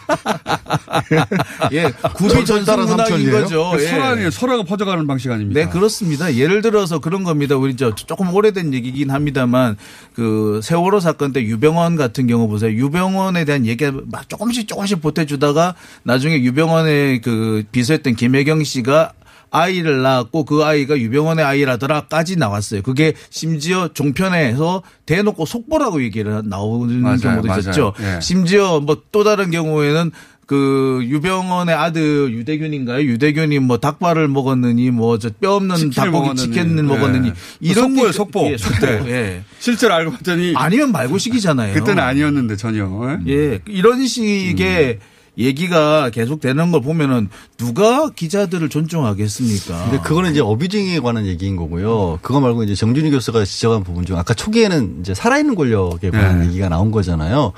[1.72, 3.30] 예, 구비 전승 문학인?
[3.30, 3.72] 거죠.
[3.78, 3.86] 예.
[3.86, 5.60] 설화니 설화가 퍼져가는 방식 아닙니까?
[5.60, 6.34] 네, 그렇습니다.
[6.34, 7.56] 예를 들어서 그런 겁니다.
[7.56, 9.76] 우리 저 조금 오래된 얘기긴 합니다만
[10.14, 12.70] 그 세월호 사건 때 유병원 같은 경우 보세요.
[12.70, 19.12] 유병원에 대한 얘기가 막 조금씩 조금씩 보태주다가 나중에 유병원의 그 비서했던 김혜경 씨가
[19.52, 22.82] 아이를 낳았고 그 아이가 유병원의 아이라더라까지 나왔어요.
[22.82, 27.60] 그게 심지어 종편에서 대놓고 속보라고 얘기를 나오는 맞아요, 경우도 맞아요.
[27.60, 27.92] 있었죠.
[28.00, 28.18] 예.
[28.20, 30.10] 심지어 뭐 또 다른 경우에는
[30.46, 33.02] 그 유병원의 아들 유대균인가요?
[33.06, 36.36] 유대균이 뭐 닭발을 먹었느니 뭐 저 뼈 없는 닭고기 먹었느니.
[36.38, 36.82] 치킨을 예.
[36.82, 38.50] 먹었느니 이런 속보예요, 게- 속보.
[38.52, 38.74] 예, 속보.
[38.74, 39.10] 그때.
[39.10, 39.42] 예.
[39.58, 41.74] 실제로 알고 봤더니 아니면 말고식이잖아요.
[41.74, 43.18] 그때는 아니었는데 전혀.
[43.28, 44.98] 예, 이런 식의
[45.38, 49.84] 얘기가 계속 되는 걸 보면은 누가 기자들을 존중하겠습니까?
[49.84, 52.18] 근데 그거는 이제 어뷰징에 관한 얘기인 거고요.
[52.22, 56.48] 그거 말고 이제 정준희 교수가 지적한 부분 중 아까 초기에는 이제 살아있는 권력에 관한 네.
[56.48, 57.52] 얘기가 나온 거잖아요.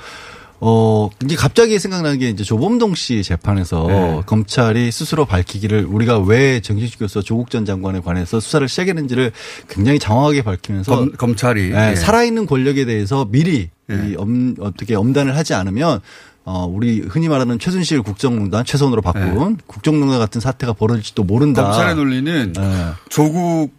[0.61, 4.21] 어, 이제 갑자기 생각나는 게 이제 조범동 씨 재판에서 네.
[4.25, 9.31] 검찰이 스스로 밝히기를 우리가 왜 정진식 교수와 조국 전 장관에 관해서 수사를 시작했는지를
[9.67, 11.95] 굉장히 장황하게 밝히면서 검, 검찰이 네, 예.
[11.95, 14.09] 살아있는 권력에 대해서 미리 예.
[14.09, 15.99] 이 엄, 어떻게 엄단을 하지 않으면
[16.47, 21.61] 어, 우리 흔히 말하는 최순실 국정농단 최선으로 바꾼 국정농단 같은 사태가 벌어질지도 모른다.
[21.61, 21.65] 예.
[21.65, 22.85] 검찰의 논리는 네.
[23.09, 23.71] 조국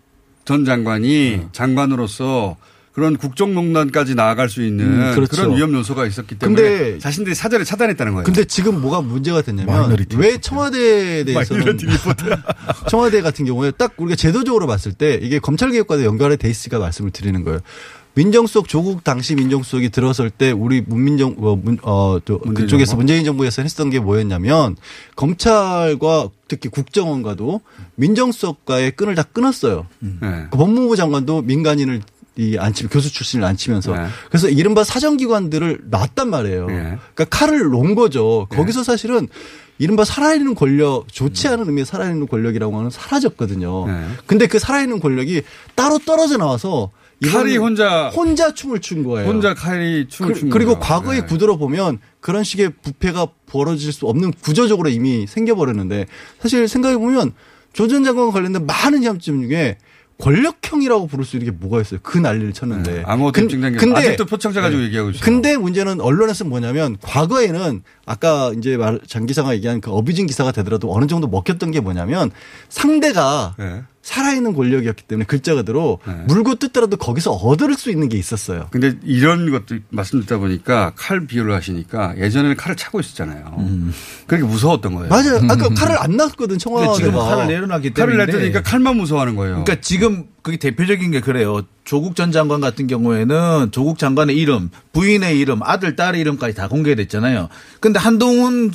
[0.45, 2.57] 전 장관이 장관으로서
[2.93, 5.37] 그런 국정농단까지 나아갈 수 있는 음, 그렇죠.
[5.37, 8.25] 그런 위험 요소가 있었기 때문에 근데- 자신들이 사전에 차단했다는 거예요.
[8.25, 11.79] 근데 지금 뭐가 문제가 됐냐면 왜 청와대에 대해서는
[12.89, 17.45] 청와대 같은 경우에 딱 우리가 제도적으로 봤을 때 이게 검찰개혁과도 연결이 돼 있으니까 말씀을 드리는
[17.45, 17.61] 거예요.
[18.17, 23.03] 민정수석 조국 당시 민정수석이 들어설 때 우리 문민정 어, 문, 어, 그쪽에서 정부?
[23.03, 24.75] 문재인 정부에서 했던 게 뭐였냐면
[25.17, 27.61] 검찰과 특히 국정원과도
[27.97, 29.87] 민정수석과의 끈을 다 끊었어요.
[29.99, 30.47] 네.
[30.51, 32.01] 그 법무부 장관도 민간인을
[32.39, 34.07] 이 안치 교수 출신을 안 치면서 네.
[34.31, 36.67] 그래서 이른바 사정기관들을 놨단 말이에요.
[36.69, 36.99] 네.
[37.15, 38.47] 그러니까 칼을 놓은 거죠.
[38.49, 39.29] 거기서 사실은
[39.79, 43.87] 이른바 살아있는 권력, 좋지 않은 의미의 살아있는 권력이라고 하는 사라졌거든요.
[43.87, 44.07] 네.
[44.25, 45.43] 근데 그 살아있는 권력이
[45.75, 46.91] 따로 떨어져 나와서
[47.25, 49.27] 칼이 혼자 혼자 춤을 춘 거예요.
[49.29, 50.81] 혼자 칼이 춤을 그, 춘 그리고 거죠.
[50.87, 51.27] 과거의 네.
[51.27, 56.07] 구도로 보면 그런 식의 부패가 벌어질 수 없는 구조적으로 이미 생겨버렸는데
[56.41, 57.33] 사실 생각해 보면
[57.73, 59.79] 조전 장관과 관련된 많은 시험점 중에
[60.19, 62.01] 권력형이라고 부를 수 있는 게 뭐가 있어요?
[62.03, 62.91] 그 난리를 쳤는데.
[62.97, 63.03] 네.
[63.05, 64.87] 아무것도 근- 게 근데- 아직도 표창자 가지고 네.
[64.87, 65.23] 얘기하고 있어요.
[65.23, 70.95] 근데 문제는 언론에서 뭐냐면 과거에는 아까 이제 말- 장 기사가 얘기한 그 어뷰징 기사가 되더라도
[70.95, 72.31] 어느 정도 먹혔던 게 뭐냐면
[72.71, 73.83] 상대가 네.
[74.07, 78.69] 살아있는 권력이었기 때문에 글자 그대로 물고 뜯더라도 거기서 얻을 수 있는 게 있었어요.
[78.71, 83.59] 근데 이런 것도 말씀 듣다 보니까 칼 비유를 하시니까 예전에는 칼을 차고 있었잖아요.
[84.29, 85.09] 그렇게 무서웠던 거예요.
[85.09, 85.41] 맞아요.
[85.51, 86.95] 아까 칼을 안 놨거든 청와대가.
[86.95, 89.65] 지금 칼을 내려놨기 때문에 칼을 냈더니까 칼만 무서워하는 거예요.
[89.65, 91.63] 그러니까 지금 그게 대표적인 게 그래요.
[91.83, 97.49] 조국 전 장관 같은 경우에는 조국 장관의 이름, 부인의 이름, 아들, 딸의 이름까지 다 공개됐잖아요.
[97.81, 98.71] 근데 한동훈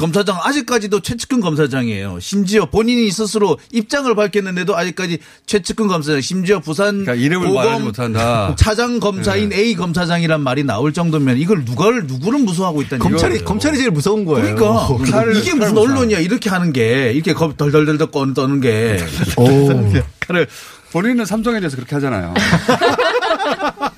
[0.00, 2.20] 검사장 아직까지도 최측근 검사장이에요.
[2.20, 8.54] 심지어 본인이 스스로 입장을 밝혔는데도 아직까지 최측근 검사장, 심지어 부산 그러니까 이름을 말하지 못한다.
[8.58, 13.46] 차장 검사인 A 검사장이란 말이 나올 정도면 이걸 누가를 누구를 무서워하고 있다는 검찰이 얘기예요.
[13.46, 14.54] 검찰이 제일 무서운 거예요.
[14.54, 14.88] 그러니까
[15.20, 15.76] 칼을- 이게 무슨.
[15.76, 18.96] 언론이야 이렇게 하는 게 이렇게 겁 덜덜덜 꺼 떠는 게
[20.20, 20.46] 칼을
[20.92, 22.32] 본인은 삼성에 대해서 그렇게 하잖아요.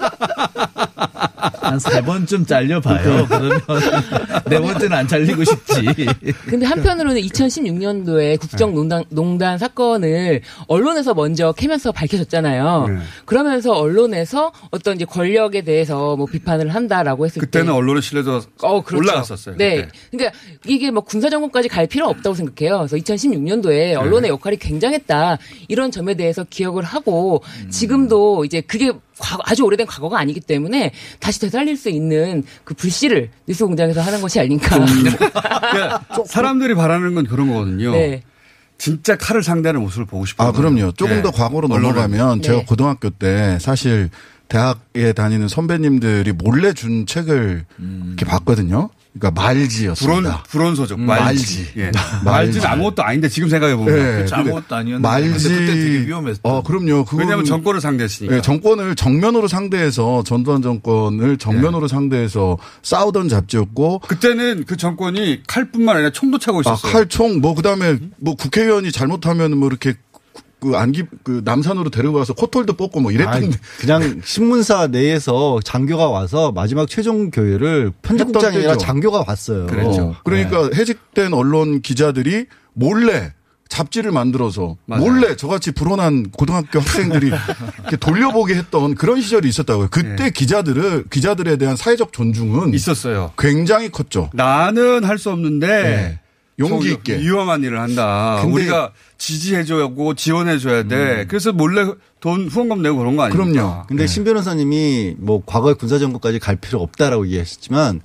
[1.72, 3.26] 한 세 번쯤 잘려봐요.
[3.26, 3.61] 그러면
[4.48, 5.94] 네 번째는 안 잘리고 싶지.
[6.46, 12.87] 근데 한편으로는 2016년도에 국정농단 농단 사건을 언론에서 먼저 캐면서 밝혀졌잖아요.
[12.88, 12.98] 네.
[13.24, 18.82] 그러면서 언론에서 어떤 이제 권력에 대해서 뭐 비판을 한다라고 했을 때 그때는 언론의 신뢰도가 어,
[18.82, 18.98] 그렇죠.
[19.02, 19.56] 올라갔었어요.
[19.56, 19.76] 네.
[19.76, 19.88] 그때.
[20.11, 22.78] 그러니까 이게 뭐 군사 정권까지 갈 필요 없다고 생각해요.
[22.78, 25.38] 그래서 2016년도에 언론의 역할이 굉장했다.
[25.68, 31.40] 이런 점에 대해서 기억을 하고 지금도 이제 그게 과거- 아주 오래된 과거가 아니기 때문에 다시
[31.40, 34.79] 되살릴 수 있는 그 불씨를 뉴스 공장에서 하는 것이 아닌가.
[34.85, 37.92] 그러니까 사람들이 바라는 건 그런 거거든요.
[37.92, 38.22] 네.
[38.79, 40.48] 진짜 칼을 상대하는 모습을 보고 싶어요.
[40.48, 40.92] 아, 그럼요.
[40.92, 42.42] 조금 더 과거로 넘어가면 네.
[42.42, 44.11] 제가 고등학교 때 사실
[44.48, 47.64] 대학에 다니는 선배님들이 몰래 준 책을
[48.09, 48.90] 이렇게 봤거든요.
[49.18, 50.42] 그러니까 말지였습니다.
[50.42, 50.94] 불온 불온소죠.
[50.94, 51.25] 음, 말지.
[51.25, 51.72] 말지.
[51.77, 51.85] 예.
[51.85, 52.25] 말지.
[52.25, 54.37] 말지는 아무것도 아닌데 지금 생각해 보면 그렇죠.
[54.37, 55.09] 근데 아무것도 아니었는데.
[55.09, 55.48] 말지.
[55.48, 56.40] 그때 되게 위험했어.
[56.42, 57.05] 어, 그럼요.
[57.12, 58.37] 왜냐하면 정권을 상대했으니까.
[58.37, 66.11] 예, 정권을 정면으로 상대해서 전두환 정권을 정면으로 상대해서 싸우던 잡지였고 그때는 그 정권이 칼뿐만 아니라
[66.11, 66.92] 총도 차고 아, 있었어요.
[66.92, 69.94] 칼, 총, 뭐, 그 다음에, 뭐, 국회의원이 잘못하면 뭐, 이렇게,
[70.62, 73.35] 그, 안기, 그, 남산으로 데리고 가서 코털도 뽑고 뭐 이랬던.
[73.35, 78.77] 아니, 그냥 신문사 내에서 장교가 와서 마지막 최종 교회를 편집국장이 아니라.
[78.77, 79.66] 장교가 왔어요.
[79.68, 83.33] 어, 그러니까 해직된 언론 기자들이 몰래
[83.68, 85.03] 잡지를 만들어서 맞아요.
[85.03, 87.31] 몰래 저같이 불온한 고등학교 학생들이
[88.01, 89.88] 돌려보게 했던 그런 시절이 있었다고요.
[89.90, 92.77] 그때 기자들을 기자들에 대한 사회적 존중은 네.
[92.77, 93.33] 있었어요.
[93.38, 94.31] 굉장히 컸죠.
[94.35, 96.18] 나는 할 수 없는데 네.
[96.59, 97.19] 용기 저 있게.
[97.19, 98.43] 위험한 일을 한다.
[98.47, 101.25] 우리가 지지해줘야고 지원해줘야 돼.
[101.29, 101.87] 그래서 몰래
[102.21, 103.27] 돈 후원금 내고 그런 거?
[103.27, 103.31] 음.
[103.31, 103.85] 그럼요.
[103.88, 108.01] 근데 신 변호사님이 뭐 과거의 군사정권까지 갈 필요 없다라고 얘기하셨지만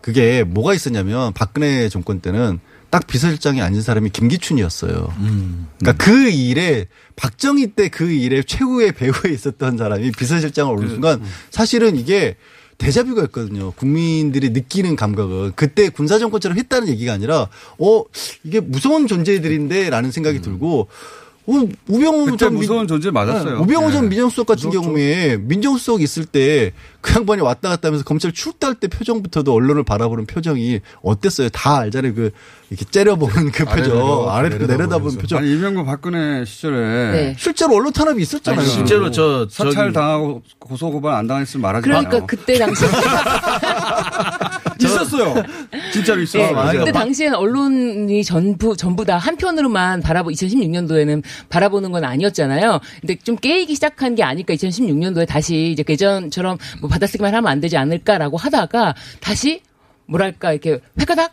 [0.00, 2.58] 그게 뭐가 있었냐면 박근혜 정권 때는
[2.90, 5.14] 딱 비서실장에 앉은 사람이 김기춘이었어요.
[5.78, 6.86] 그러니까 그 일에
[7.16, 12.36] 박정희 때 그 일에 최후의 배후에 있었던 사람이 비서실장을 오른 순간 사실은 이게
[12.82, 13.70] 데자뷰가 있거든요.
[13.72, 18.04] 국민들이 느끼는 감각은 그때 군사 정권처럼 했다는 얘기가 아니라 어
[18.42, 20.88] 이게 무서운 존재들인데라는 생각이 들고 어,
[21.46, 23.56] 우병우 그때 전 무서운 민- 존재 맞았어요.
[23.56, 24.08] 네, 우병우 전 네.
[24.10, 24.80] 민정수석 같은 무섭죠.
[24.88, 30.24] 경우에 민정수석 있을 때 그 양반이 왔다 갔다 하면서 검찰 출두할 때 표정부터도 언론을 바라보는
[30.26, 31.48] 표정이 어땠어요?
[31.48, 32.14] 다 알잖아요.
[32.14, 32.30] 그
[32.70, 35.40] 이렇게 째려보는 그 표정, 아래로 내려다보는 표정.
[35.40, 36.76] 아니 이명박 박근혜 시절에
[37.10, 37.34] 네.
[37.36, 38.60] 실제로 언론 탄압이 있었잖아요.
[38.60, 42.24] 아니, 실제로 저- 사찰 당하고 고소 고발 안 당했으면 말하지 그러니까 마요.
[42.28, 42.84] 그때 당시
[45.16, 45.44] 있었어요.
[45.92, 46.42] 진짜로 있어요.
[46.74, 52.80] 예, 그때 당시에는 언론이 전부 전부 다 한편으로만 바라보 2016년도에는 바라보는 건 아니었잖아요.
[53.00, 57.76] 근데 좀 깨이기 시작한 게 아닐까 2016년도에 다시 이제 예전처럼 뭐 받아쓰기만 하면 안 되지
[57.76, 59.62] 않을까라고 하다가 다시
[60.06, 61.32] 뭐랄까 이렇게 획가닥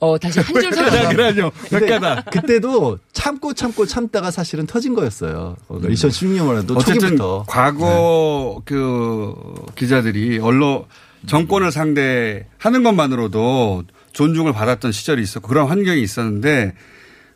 [0.00, 5.56] 어 다시 한 줄 서서 근데 그때도 참고 참고 참다가 사실은 터진 거였어요.
[5.68, 6.76] 그러니까 2016년에도 음.
[6.76, 7.44] 어쨌든 초기부터.
[7.46, 9.32] 과거 그
[9.76, 10.84] 기자들이 언론
[11.26, 16.74] 정권을 상대하는 것만으로도 존중을 받았던 시절이 있었고 그런 환경이 있었는데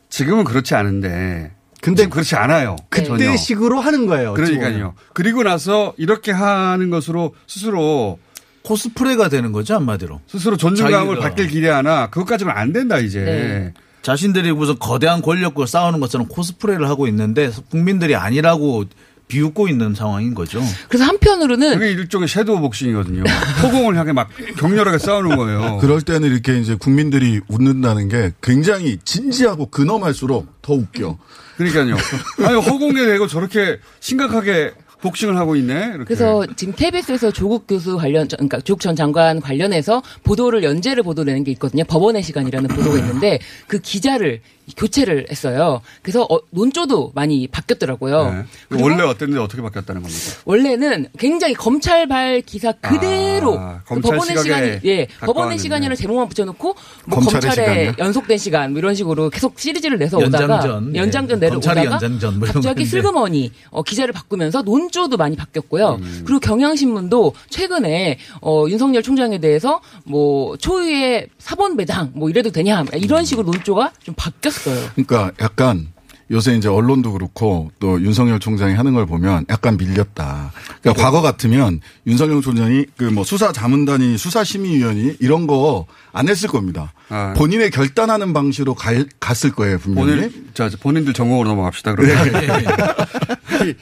[0.09, 2.77] 지금은 그렇지 않은데 근데 그렇지 않아요.
[2.89, 4.35] 그때 식으로 하는 거예요.
[4.35, 4.95] 그러니까요.
[5.13, 8.19] 그리고 나서 이렇게 하는 것으로 스스로
[8.63, 10.21] 코스프레가 되는 거죠 한마디로.
[10.27, 13.21] 스스로 존중감을 받길 기대하나 그것까지는 안 된다 이제.
[13.21, 13.75] 네.
[14.03, 18.85] 자신들이 무슨 거대한 권력과 싸우는 것처럼 코스프레를 하고 있는데 국민들이 아니라고
[19.29, 20.63] 비웃고 있는 상황인 거죠.
[20.89, 23.25] 그래서 한편으로는 그게 일종의 섀도우 복싱이거든요.
[23.63, 25.79] 허공을 향해 막 격렬하게 싸우는 거예요.
[25.79, 31.19] 그럴 때는 이렇게 이제 국민들이 웃는다는 게 굉장히 진지하고 근엄할수록 더 웃겨.
[31.57, 31.97] 그러니까요.
[32.45, 35.91] 아니 허공에 대고 저렇게 심각하게 복싱을 하고 있네.
[35.95, 36.05] 이렇게.
[36.05, 41.51] 그래서 지금 KBS에서 조국 교수 관련, 그러니까 조국 전 장관 관련해서 보도를 연재를 보도내는 게
[41.53, 41.85] 있거든요.
[41.85, 44.41] 법원의 시간이라는 보도가 있는데 그 기자를
[44.77, 45.81] 교체를 했어요.
[46.03, 48.47] 그래서 어, 논조도 많이 바뀌었더라고요.
[48.71, 48.83] 네.
[48.83, 50.23] 원래 어땠는데 어떻게 바뀌었다는 겁니까?
[50.45, 55.59] 원래는 굉장히 검찰발 기사 그대로 아, 그 검찰 법원의 시간이 예 법원의.
[55.59, 56.75] 시간이라는 제목만 붙여놓고
[57.07, 57.95] 뭐 검찰의 검찰의?
[57.99, 60.99] 연속된 시간 뭐 이런 식으로 계속 시리즈를 내서 오다가 연장전, 예.
[60.99, 62.85] 연장전 검찰의 내려 오다가 연장전 뭐 갑자기 건데.
[62.85, 65.99] 슬그머니 어, 기자를 바꾸면서 논조도 많이 바뀌었고요.
[66.01, 66.23] 음.
[66.27, 73.25] 그리고 경향신문도 최근에 어, 윤석열 총장에 대해서 뭐 초유의 사본 배당 뭐 이래도 되냐 이런
[73.25, 74.91] 식으로 논조가 좀 바뀌었 어요.
[74.95, 75.89] 그러니까 약간
[76.33, 80.53] 요새 이제 언론도 그렇고 또 윤석열 총장이 하는 걸 보면 약간 밀렸다.
[80.83, 86.49] 그러니까 과거 같으면 윤석열 총장이 그 뭐 수사 자문단이 수사 심의위원이 이런 거 안 했을
[86.49, 86.93] 겁니다.
[87.11, 87.35] 아.
[87.37, 90.13] 본인의 결단하는 방식으로 갈- 갔을 거예요 분명히.
[90.17, 91.95] 본인, 자, 본인들 전공으로 넘어갑시다.
[91.95, 92.17] 그러면.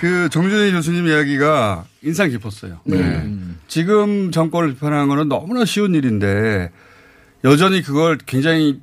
[0.00, 2.78] 그 정준희 교수님 이야기가 인상 깊었어요.
[2.84, 3.28] 네.
[3.68, 6.70] 지금 정권을 비판하는 거는 너무나 쉬운 일인데
[7.44, 8.80] 여전히 그걸 굉장히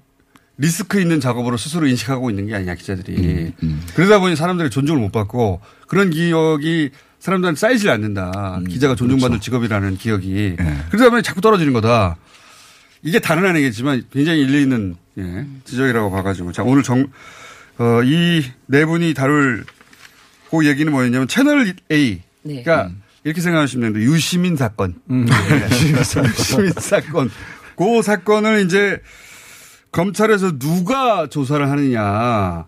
[0.60, 3.53] 리스크 있는 작업으로 스스로 인식하고 있는 게 아니냐 기자들이.
[3.95, 8.60] 그러다 보니 사람들이 존중을 못 받고 그런 기억이 사람들한테 쌓이질 않는다.
[8.70, 10.57] 기자가 존중받을 직업이라는 기억이.
[10.91, 12.18] 그러다 보니 자꾸 떨어지는 거다.
[13.01, 17.07] 이게 다른 아니겠지만 굉장히 일리 있는 예, 지적이라고 봐가지고 자 오늘 정
[17.78, 19.64] 어, 이 네 분이 다룰
[20.51, 22.62] 그 얘기는 뭐였냐면 채널 A 네.
[22.64, 22.91] 그러니까
[23.24, 25.26] 이렇게 생각하시면 되는데 유시민 사건 네.
[25.72, 27.32] 유시민 사건
[27.78, 29.01] 그 사건을 이제
[29.91, 32.65] 검찰에서 누가 조사를 하느냐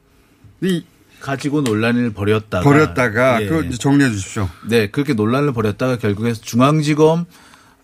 [0.62, 0.84] 이
[1.20, 3.68] 가지고 논란을 벌였다가 벌였다가 예.
[3.68, 4.50] 이제 정리해 주십시오.
[4.68, 7.26] 네, 그렇게 논란을 벌였다가 결국에 중앙지검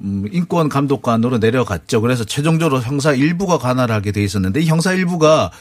[0.02, 2.02] 음, 인권 감독관으로 내려갔죠.
[2.02, 5.52] 그래서 최종적으로 형사 일부가 관할을 하게 돼 있었는데 이 형사 일부가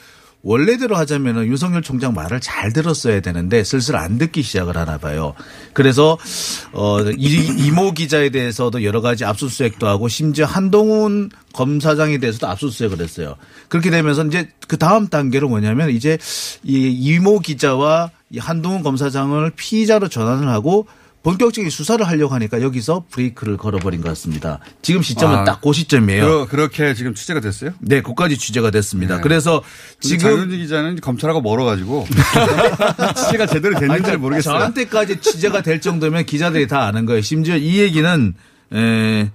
[0.51, 5.34] 원래대로 하자면은 윤석열 총장 말을 잘 들었어야 되는데 슬슬 안 듣기 시작을 하나 봐요.
[5.72, 6.16] 그래서
[6.72, 13.34] 어 이- 이모 기자에 대해서도 여러 가지 압수수색도 하고 심지어 한동훈 검사장에 대해서도 압수수색을 했어요.
[13.68, 16.16] 그렇게 되면서 이제 그 다음 단계로 뭐냐면 이제
[16.62, 20.86] 이 이모 기자와 이 한동훈 검사장을 피의자로 전환을 하고
[21.26, 24.60] 본격적인 수사를 하려고 하니까 여기서 브레이크를 걸어버린 것 같습니다.
[24.80, 26.24] 지금 시점은 아, 딱그 시점이에요.
[26.24, 27.72] 그, 그렇게 지금 취재가 됐어요?
[27.80, 29.16] 네, 그까지 취재가 됐습니다.
[29.16, 29.22] 네.
[29.22, 29.60] 그래서
[29.98, 32.06] 지금 지금 장윤지 기자는 검찰하고 멀어가지고
[33.16, 34.56] 취재가 제대로 됐는지 아니, 그러니까 모르겠어요.
[34.56, 37.20] 저한테까지 취재가 될 정도면 기자들이 다 아는 거예요.
[37.22, 38.34] 심지어 이 얘기는
[38.72, 39.30] 에,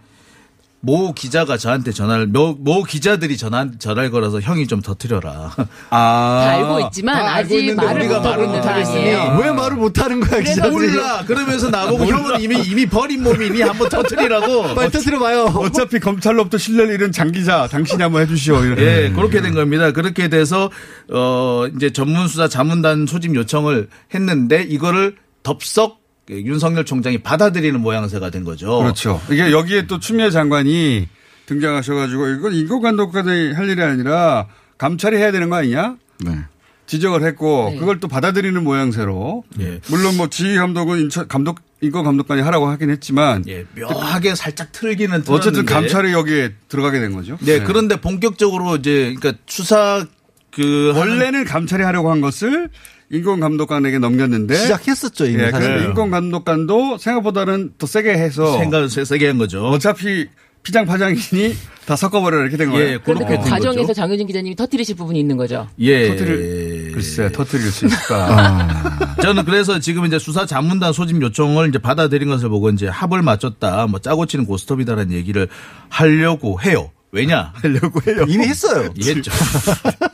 [0.84, 5.54] 모 기자가 저한테 전화를 모, 모 기자들이 전화 전화를 걸어서 형이 좀 터트려라.
[5.92, 6.42] 아.
[6.44, 9.40] 다 알고 있지만 아직 말을 못하고 있는 상황이에요.
[9.42, 10.72] 왜 말을 못 하는 거야 기자들이?
[10.72, 11.24] 몰라.
[11.26, 14.74] 그러면서 나보고 형은 이미 이미 버린 몸이니 한번 터트리라고.
[14.76, 15.44] 빨리 터뜨려봐요.
[15.56, 18.64] 어차피 검찰로부터 신뢰를 잃은 장 기자, 당신이 한번 해주시오.
[18.64, 18.80] 이런.
[18.80, 19.92] 예, 그렇게 된 겁니다.
[19.92, 20.72] 그렇게 돼서
[21.12, 28.44] 어 이제 전문 수사 자문단 소집 요청을 했는데 이거를 덥석 윤석열 총장이 받아들이는 모양새가 된
[28.44, 28.80] 거죠.
[28.80, 29.22] 그렇죠.
[29.30, 31.08] 이게 여기에 또 추미애 장관이
[31.46, 34.48] 등장하셔가지고 이건 인권감독관이 할 일이 아니라
[34.78, 35.98] 감찰이 해야 되는 거 아니냐?
[36.24, 36.38] 네.
[36.86, 37.80] 지적을 했고 네.
[37.80, 39.80] 그걸 또 받아들이는 모양새로 예.
[39.88, 45.24] 물론 뭐 지휘 감독은 인천 감독 인권 감독관이 하라고 하긴 했지만 예, 묘하게 살짝 틀기는
[45.28, 45.74] 어쨌든 틀었는데.
[45.74, 47.38] 감찰이 여기에 들어가게 된 거죠.
[47.42, 50.06] 네, 그런데 본격적으로 이제 그러니까 수사
[50.52, 52.70] 그 원래는 감찰이 하려고 한 것을
[53.12, 55.70] 인권 감독관에게 넘겼는데 시작했었죠, 이미 예, 사실.
[55.70, 59.66] 그래서 인권 감독관도 생각보다는 더 세게 해서 생각 세게 한 거죠.
[59.66, 60.28] 어차피
[60.64, 61.56] 피장 파장이니
[61.86, 62.94] 다 섞어버려 이렇게 된 거예요.
[62.94, 63.94] 예, 그런데 그 그렇게 된 과정에서 거죠.
[63.94, 65.68] 장효진 기자님이 터뜨리실 부분이 있는 거죠.
[65.80, 66.10] 예.
[66.10, 68.28] 터뜨릴 글쎄 터뜨릴 수 있을까?
[68.38, 69.16] 아.
[69.22, 73.88] 저는 그래서 지금 이제 수사 자문단 소집 요청을 이제 받아들인 것을 보고 이제 합을 맞췄다,
[73.88, 75.48] 뭐 짜고 치는 고스톱이다라는 얘기를
[75.90, 76.92] 하려고 해요.
[77.12, 77.52] 왜냐?
[77.56, 78.26] 하려고 해요.
[78.28, 78.90] 이미 했어요.
[78.98, 79.32] 했죠.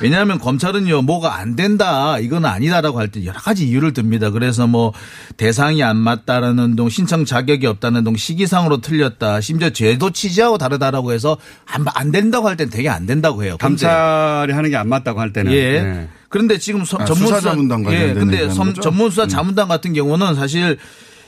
[0.00, 4.30] 왜냐하면 검찰은요, 뭐가 안 된다, 이건 아니다라고 할 때 여러 가지 이유를 듭니다.
[4.30, 4.92] 그래서 뭐
[5.36, 11.36] 대상이 안 맞다라는 동, 신청 자격이 없다는 동, 시기상으로 틀렸다, 심지어 죄도 취지하고 다르다라고 해서
[11.66, 13.56] 안, 안 된다고 할땐 되게 안 된다고 해요.
[13.60, 15.82] 감찰이 하는 게 안 맞다고 할 때는 예.
[15.82, 16.08] 네.
[16.28, 18.12] 그런데 지금 서- 아, 전문 수사 수사 자문단 예.
[18.14, 18.80] 근데 섬- 거죠?
[18.80, 19.28] 전문 수사 음.
[19.28, 20.76] 자문단 같은 경우는 사실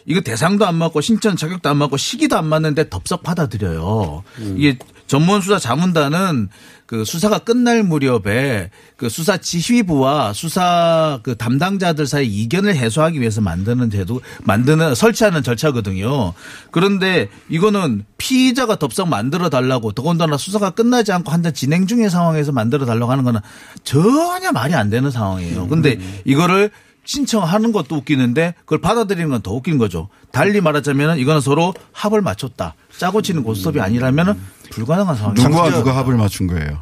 [0.05, 4.23] 이거 대상도 안 맞고 신청 자격도 안 맞고 시기도 안 맞는데 덥석 받아들여요.
[4.57, 6.49] 이게 전문 수사 자문단은
[6.87, 13.91] 그 수사가 끝날 무렵에 그 수사 지휘부와 수사 그 담당자들 사이 이견을 해소하기 위해서 만드는
[13.91, 16.33] 제도 만드는 설치하는 절차거든요.
[16.71, 22.87] 그런데 이거는 피의자가 덥석 만들어 달라고 더군다나 수사가 끝나지 않고 한참 진행 중인 상황에서 만들어
[22.87, 23.41] 달라고 하는 거는
[23.83, 25.67] 전혀 말이 안 되는 상황이에요.
[25.67, 26.71] 근데 이거를
[27.07, 30.09] 신청하는 것도 웃기는데 그걸 받아들이는 건 더 웃긴 거죠.
[30.33, 32.75] 달리 말하자면 이거는 서로 합을 맞췄다.
[32.99, 34.39] 짜고 치는 고스톱이 아니라면
[34.71, 35.49] 불가능한 상황이죠.
[35.49, 36.81] 누가 누가 합을 맞춘 거예요?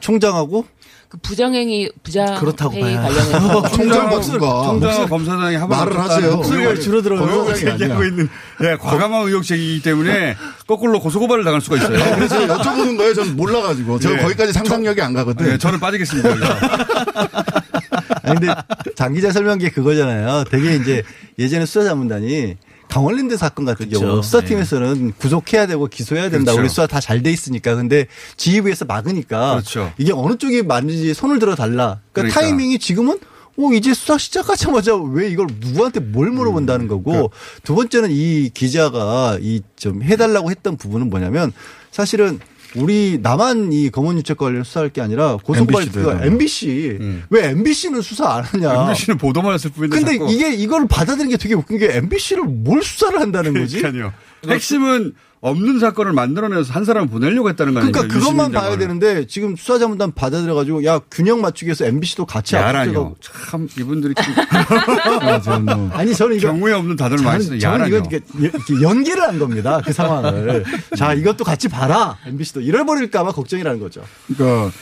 [0.00, 0.66] 총장하고
[1.08, 2.96] 그 부정행위 부자 그렇다고 회의.
[2.96, 6.36] 관련해서 총장과 누가 총장과 검사장이 합을 말을 하세요.
[6.36, 7.48] 목소리가 줄어들어요.
[7.56, 8.04] 얘기하고.
[8.04, 8.28] 있는
[8.62, 12.02] 예, 과감한 의혹 제기이기 때문에 거꾸로 고소고발을 당할 수가 있어요.
[12.02, 13.14] 아, 그래서 여쭤보는 거예요.
[13.14, 13.98] 저는 몰라가지고.
[14.00, 14.22] 제가 예.
[14.22, 15.52] 거기까지 상상력이 안 가거든.
[15.52, 16.28] 예, 저는 빠지겠습니다.
[18.26, 18.54] 아니, 근데
[18.94, 20.44] 장 기자 설명한 게 그거잖아요.
[20.50, 21.02] 되게 이제
[21.38, 22.56] 예전에 수사자문단이
[22.88, 24.06] 강원랜드 사건 같은 그렇죠.
[24.06, 26.52] 경우 수사팀에서는 구속해야 되고 기소해야 된다.
[26.52, 26.60] 그렇죠.
[26.60, 27.74] 우리 수사 다 잘 돼 있으니까.
[27.74, 28.06] 근데
[28.36, 29.92] 지휘부에서 막으니까 그렇죠.
[29.98, 32.00] 이게 어느 쪽이 맞는지 손을 들어 달라.
[32.12, 32.40] 그러니까, 그러니까.
[32.40, 33.18] 타이밍이 지금은
[33.58, 37.30] 어, 이제 수사 시작하자마자 왜 이걸 누구한테 뭘 물어본다는 거고
[37.64, 41.52] 두 번째는 이 기자가 이 좀 해달라고 했던 부분은 뭐냐면
[41.90, 42.38] 사실은
[42.74, 45.88] 우리 나만 이 검언 유착 관련 수사할 게 아니라 고소고발
[46.26, 47.24] MBC 음.
[47.30, 48.82] 왜 MBC는 수사 안 하냐?
[48.88, 53.18] MBC는 보도만 했을 뿐인데 근데 이게 이걸 받아들이는 게 되게 웃긴 게 MBC를 뭘 수사를
[53.20, 53.78] 한다는 거지?
[53.78, 54.12] 그러니까요.
[54.48, 55.14] 핵심은
[55.46, 58.00] 없는 사건을 만들어내서 한 사람을 보내려고 했다는 거 아닙니까?
[58.00, 58.78] 그러니까 그것만 봐야 장관을.
[58.78, 63.14] 되는데 지금 수사자문단 받아들여가지고 야 균형 맞추기 위해서 MBC도 같이 야라뇨.
[63.20, 64.34] 참 이분들이 참
[65.22, 67.98] 아, 저는 아니 저는 이거 경우에 없는 다들 많이 쓰는 야라뇨.
[67.98, 69.80] 이거 연기를 한 겁니다.
[69.84, 70.64] 그 상황을.
[70.96, 72.16] 자, 이것도 같이 봐라.
[72.26, 74.02] MBC도 잃어버릴까봐 걱정이라는 거죠.
[74.26, 74.72] 그러니까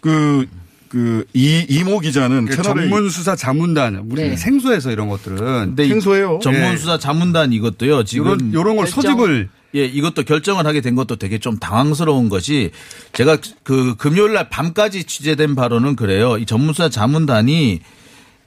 [0.00, 0.46] 그,
[0.88, 4.36] 그, 이, 이모 기자는 그 채널에 전문 수사 자문단 우리 네.
[4.36, 6.38] 생소해서 이런 것들은 생소해요.
[6.42, 6.76] 전문 예.
[6.76, 8.04] 수사 자문단 이것도요.
[8.04, 8.86] 지금 이런 이런 걸.
[8.86, 12.70] 소집을 예, 이것도 결정을 하게 된 것도 되게 좀 당황스러운 것이
[13.12, 16.38] 제가 그 금요일 날 밤까지 취재된 바로는 그래요.
[16.38, 17.80] 이 전문수사 자문단이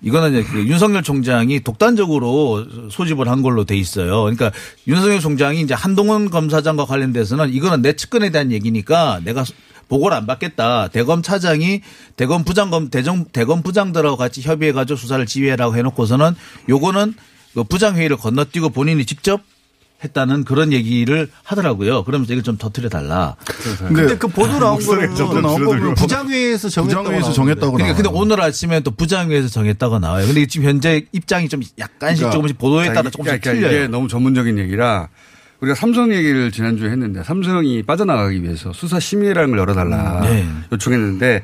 [0.02, 4.22] 이거는 이제 그 윤석열 총장이 독단적으로 소집을 한 걸로 돼 있어요.
[4.22, 4.52] 그러니까
[4.88, 9.44] 윤석열 총장이 이제 한동훈 검사장과 관련돼서는 이거는 내 측근에 대한 얘기니까 내가
[9.90, 10.90] 보고를 안 받겠다.
[10.90, 11.82] 대검 차장이
[12.16, 16.36] 대검 부장검 대정 대검 부장들하고 같이 협의해 가지고 수사를 지휘해라고 해놓고서는
[16.70, 17.16] 요거는
[17.54, 19.42] 그 부장 회의를 건너뛰고 본인이 직접
[20.04, 22.04] 했다는 그런 얘기를 하더라고요.
[22.04, 23.36] 그러면서 이걸 좀 터트려 달라.
[23.88, 25.96] 근데 그 보도 나온 거는 줄어들고.
[25.96, 27.36] 부장회의에서 정했다고 부장회의에서 나오는데.
[27.36, 28.22] 정했다고 그러니까 근데 나와요.
[28.22, 30.28] 오늘 아침에 또 부장회에서 정했다고 나와요.
[30.28, 33.78] 근데 지금 현재 입장이 좀 약간씩 그러니까 조금씩 보도에 자, 따라 이- 조금씩 그러니까 틀려요.
[33.84, 35.10] 이게 너무 전문적인 얘기라
[35.62, 40.48] 우리가 삼성 얘기를 지난주에 했는데 삼성이 빠져나가기 위해서 수사 심의라는 걸 열어달라 네.
[40.72, 41.44] 요청했는데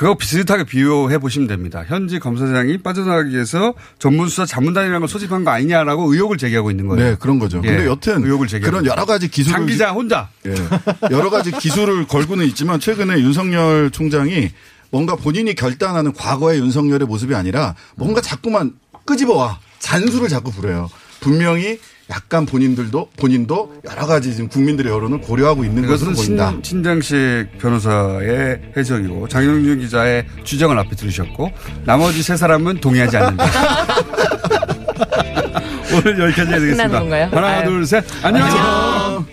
[0.00, 1.84] 그거 비슷하게 비유해 보시면 됩니다.
[1.86, 7.10] 현지 검사장이 빠져나가기 위해서 전문수사 자문단이라는 걸 소집한 거 아니냐라고 의혹을 제기하고 있는 거예요.
[7.10, 7.60] 네, 그런 거죠.
[7.64, 10.54] 예, 근데 여튼 의혹을 제기하고 그런 여러 가지 기술을 장 기자 혼자 예.
[11.10, 14.48] 여러 가지 기술을 걸고는 있지만 최근에 윤석열 총장이
[14.88, 18.72] 뭔가 본인이 결단하는 과거의 윤석열의 모습이 아니라 뭔가 자꾸만
[19.04, 20.88] 끄집어와 잔수를 자꾸 부려요.
[21.20, 21.78] 분명히
[22.10, 26.50] 약간 본인들도 본인도 여러 가지 지금 국민들의 여론을 고려하고 있는 것으로 보인다.
[26.50, 31.50] 신, 신장식 변호사의 해석이고 장영준 기자의 주장을 앞에 들으셨고
[31.84, 33.44] 나머지 세 사람은 동의하지 않는다.
[35.92, 36.88] 오늘 여기까지 해야 되겠습니다.
[36.88, 37.28] 끝나는 건가요?
[37.32, 37.64] 하나 아유.
[37.68, 39.26] 둘 셋 안녕.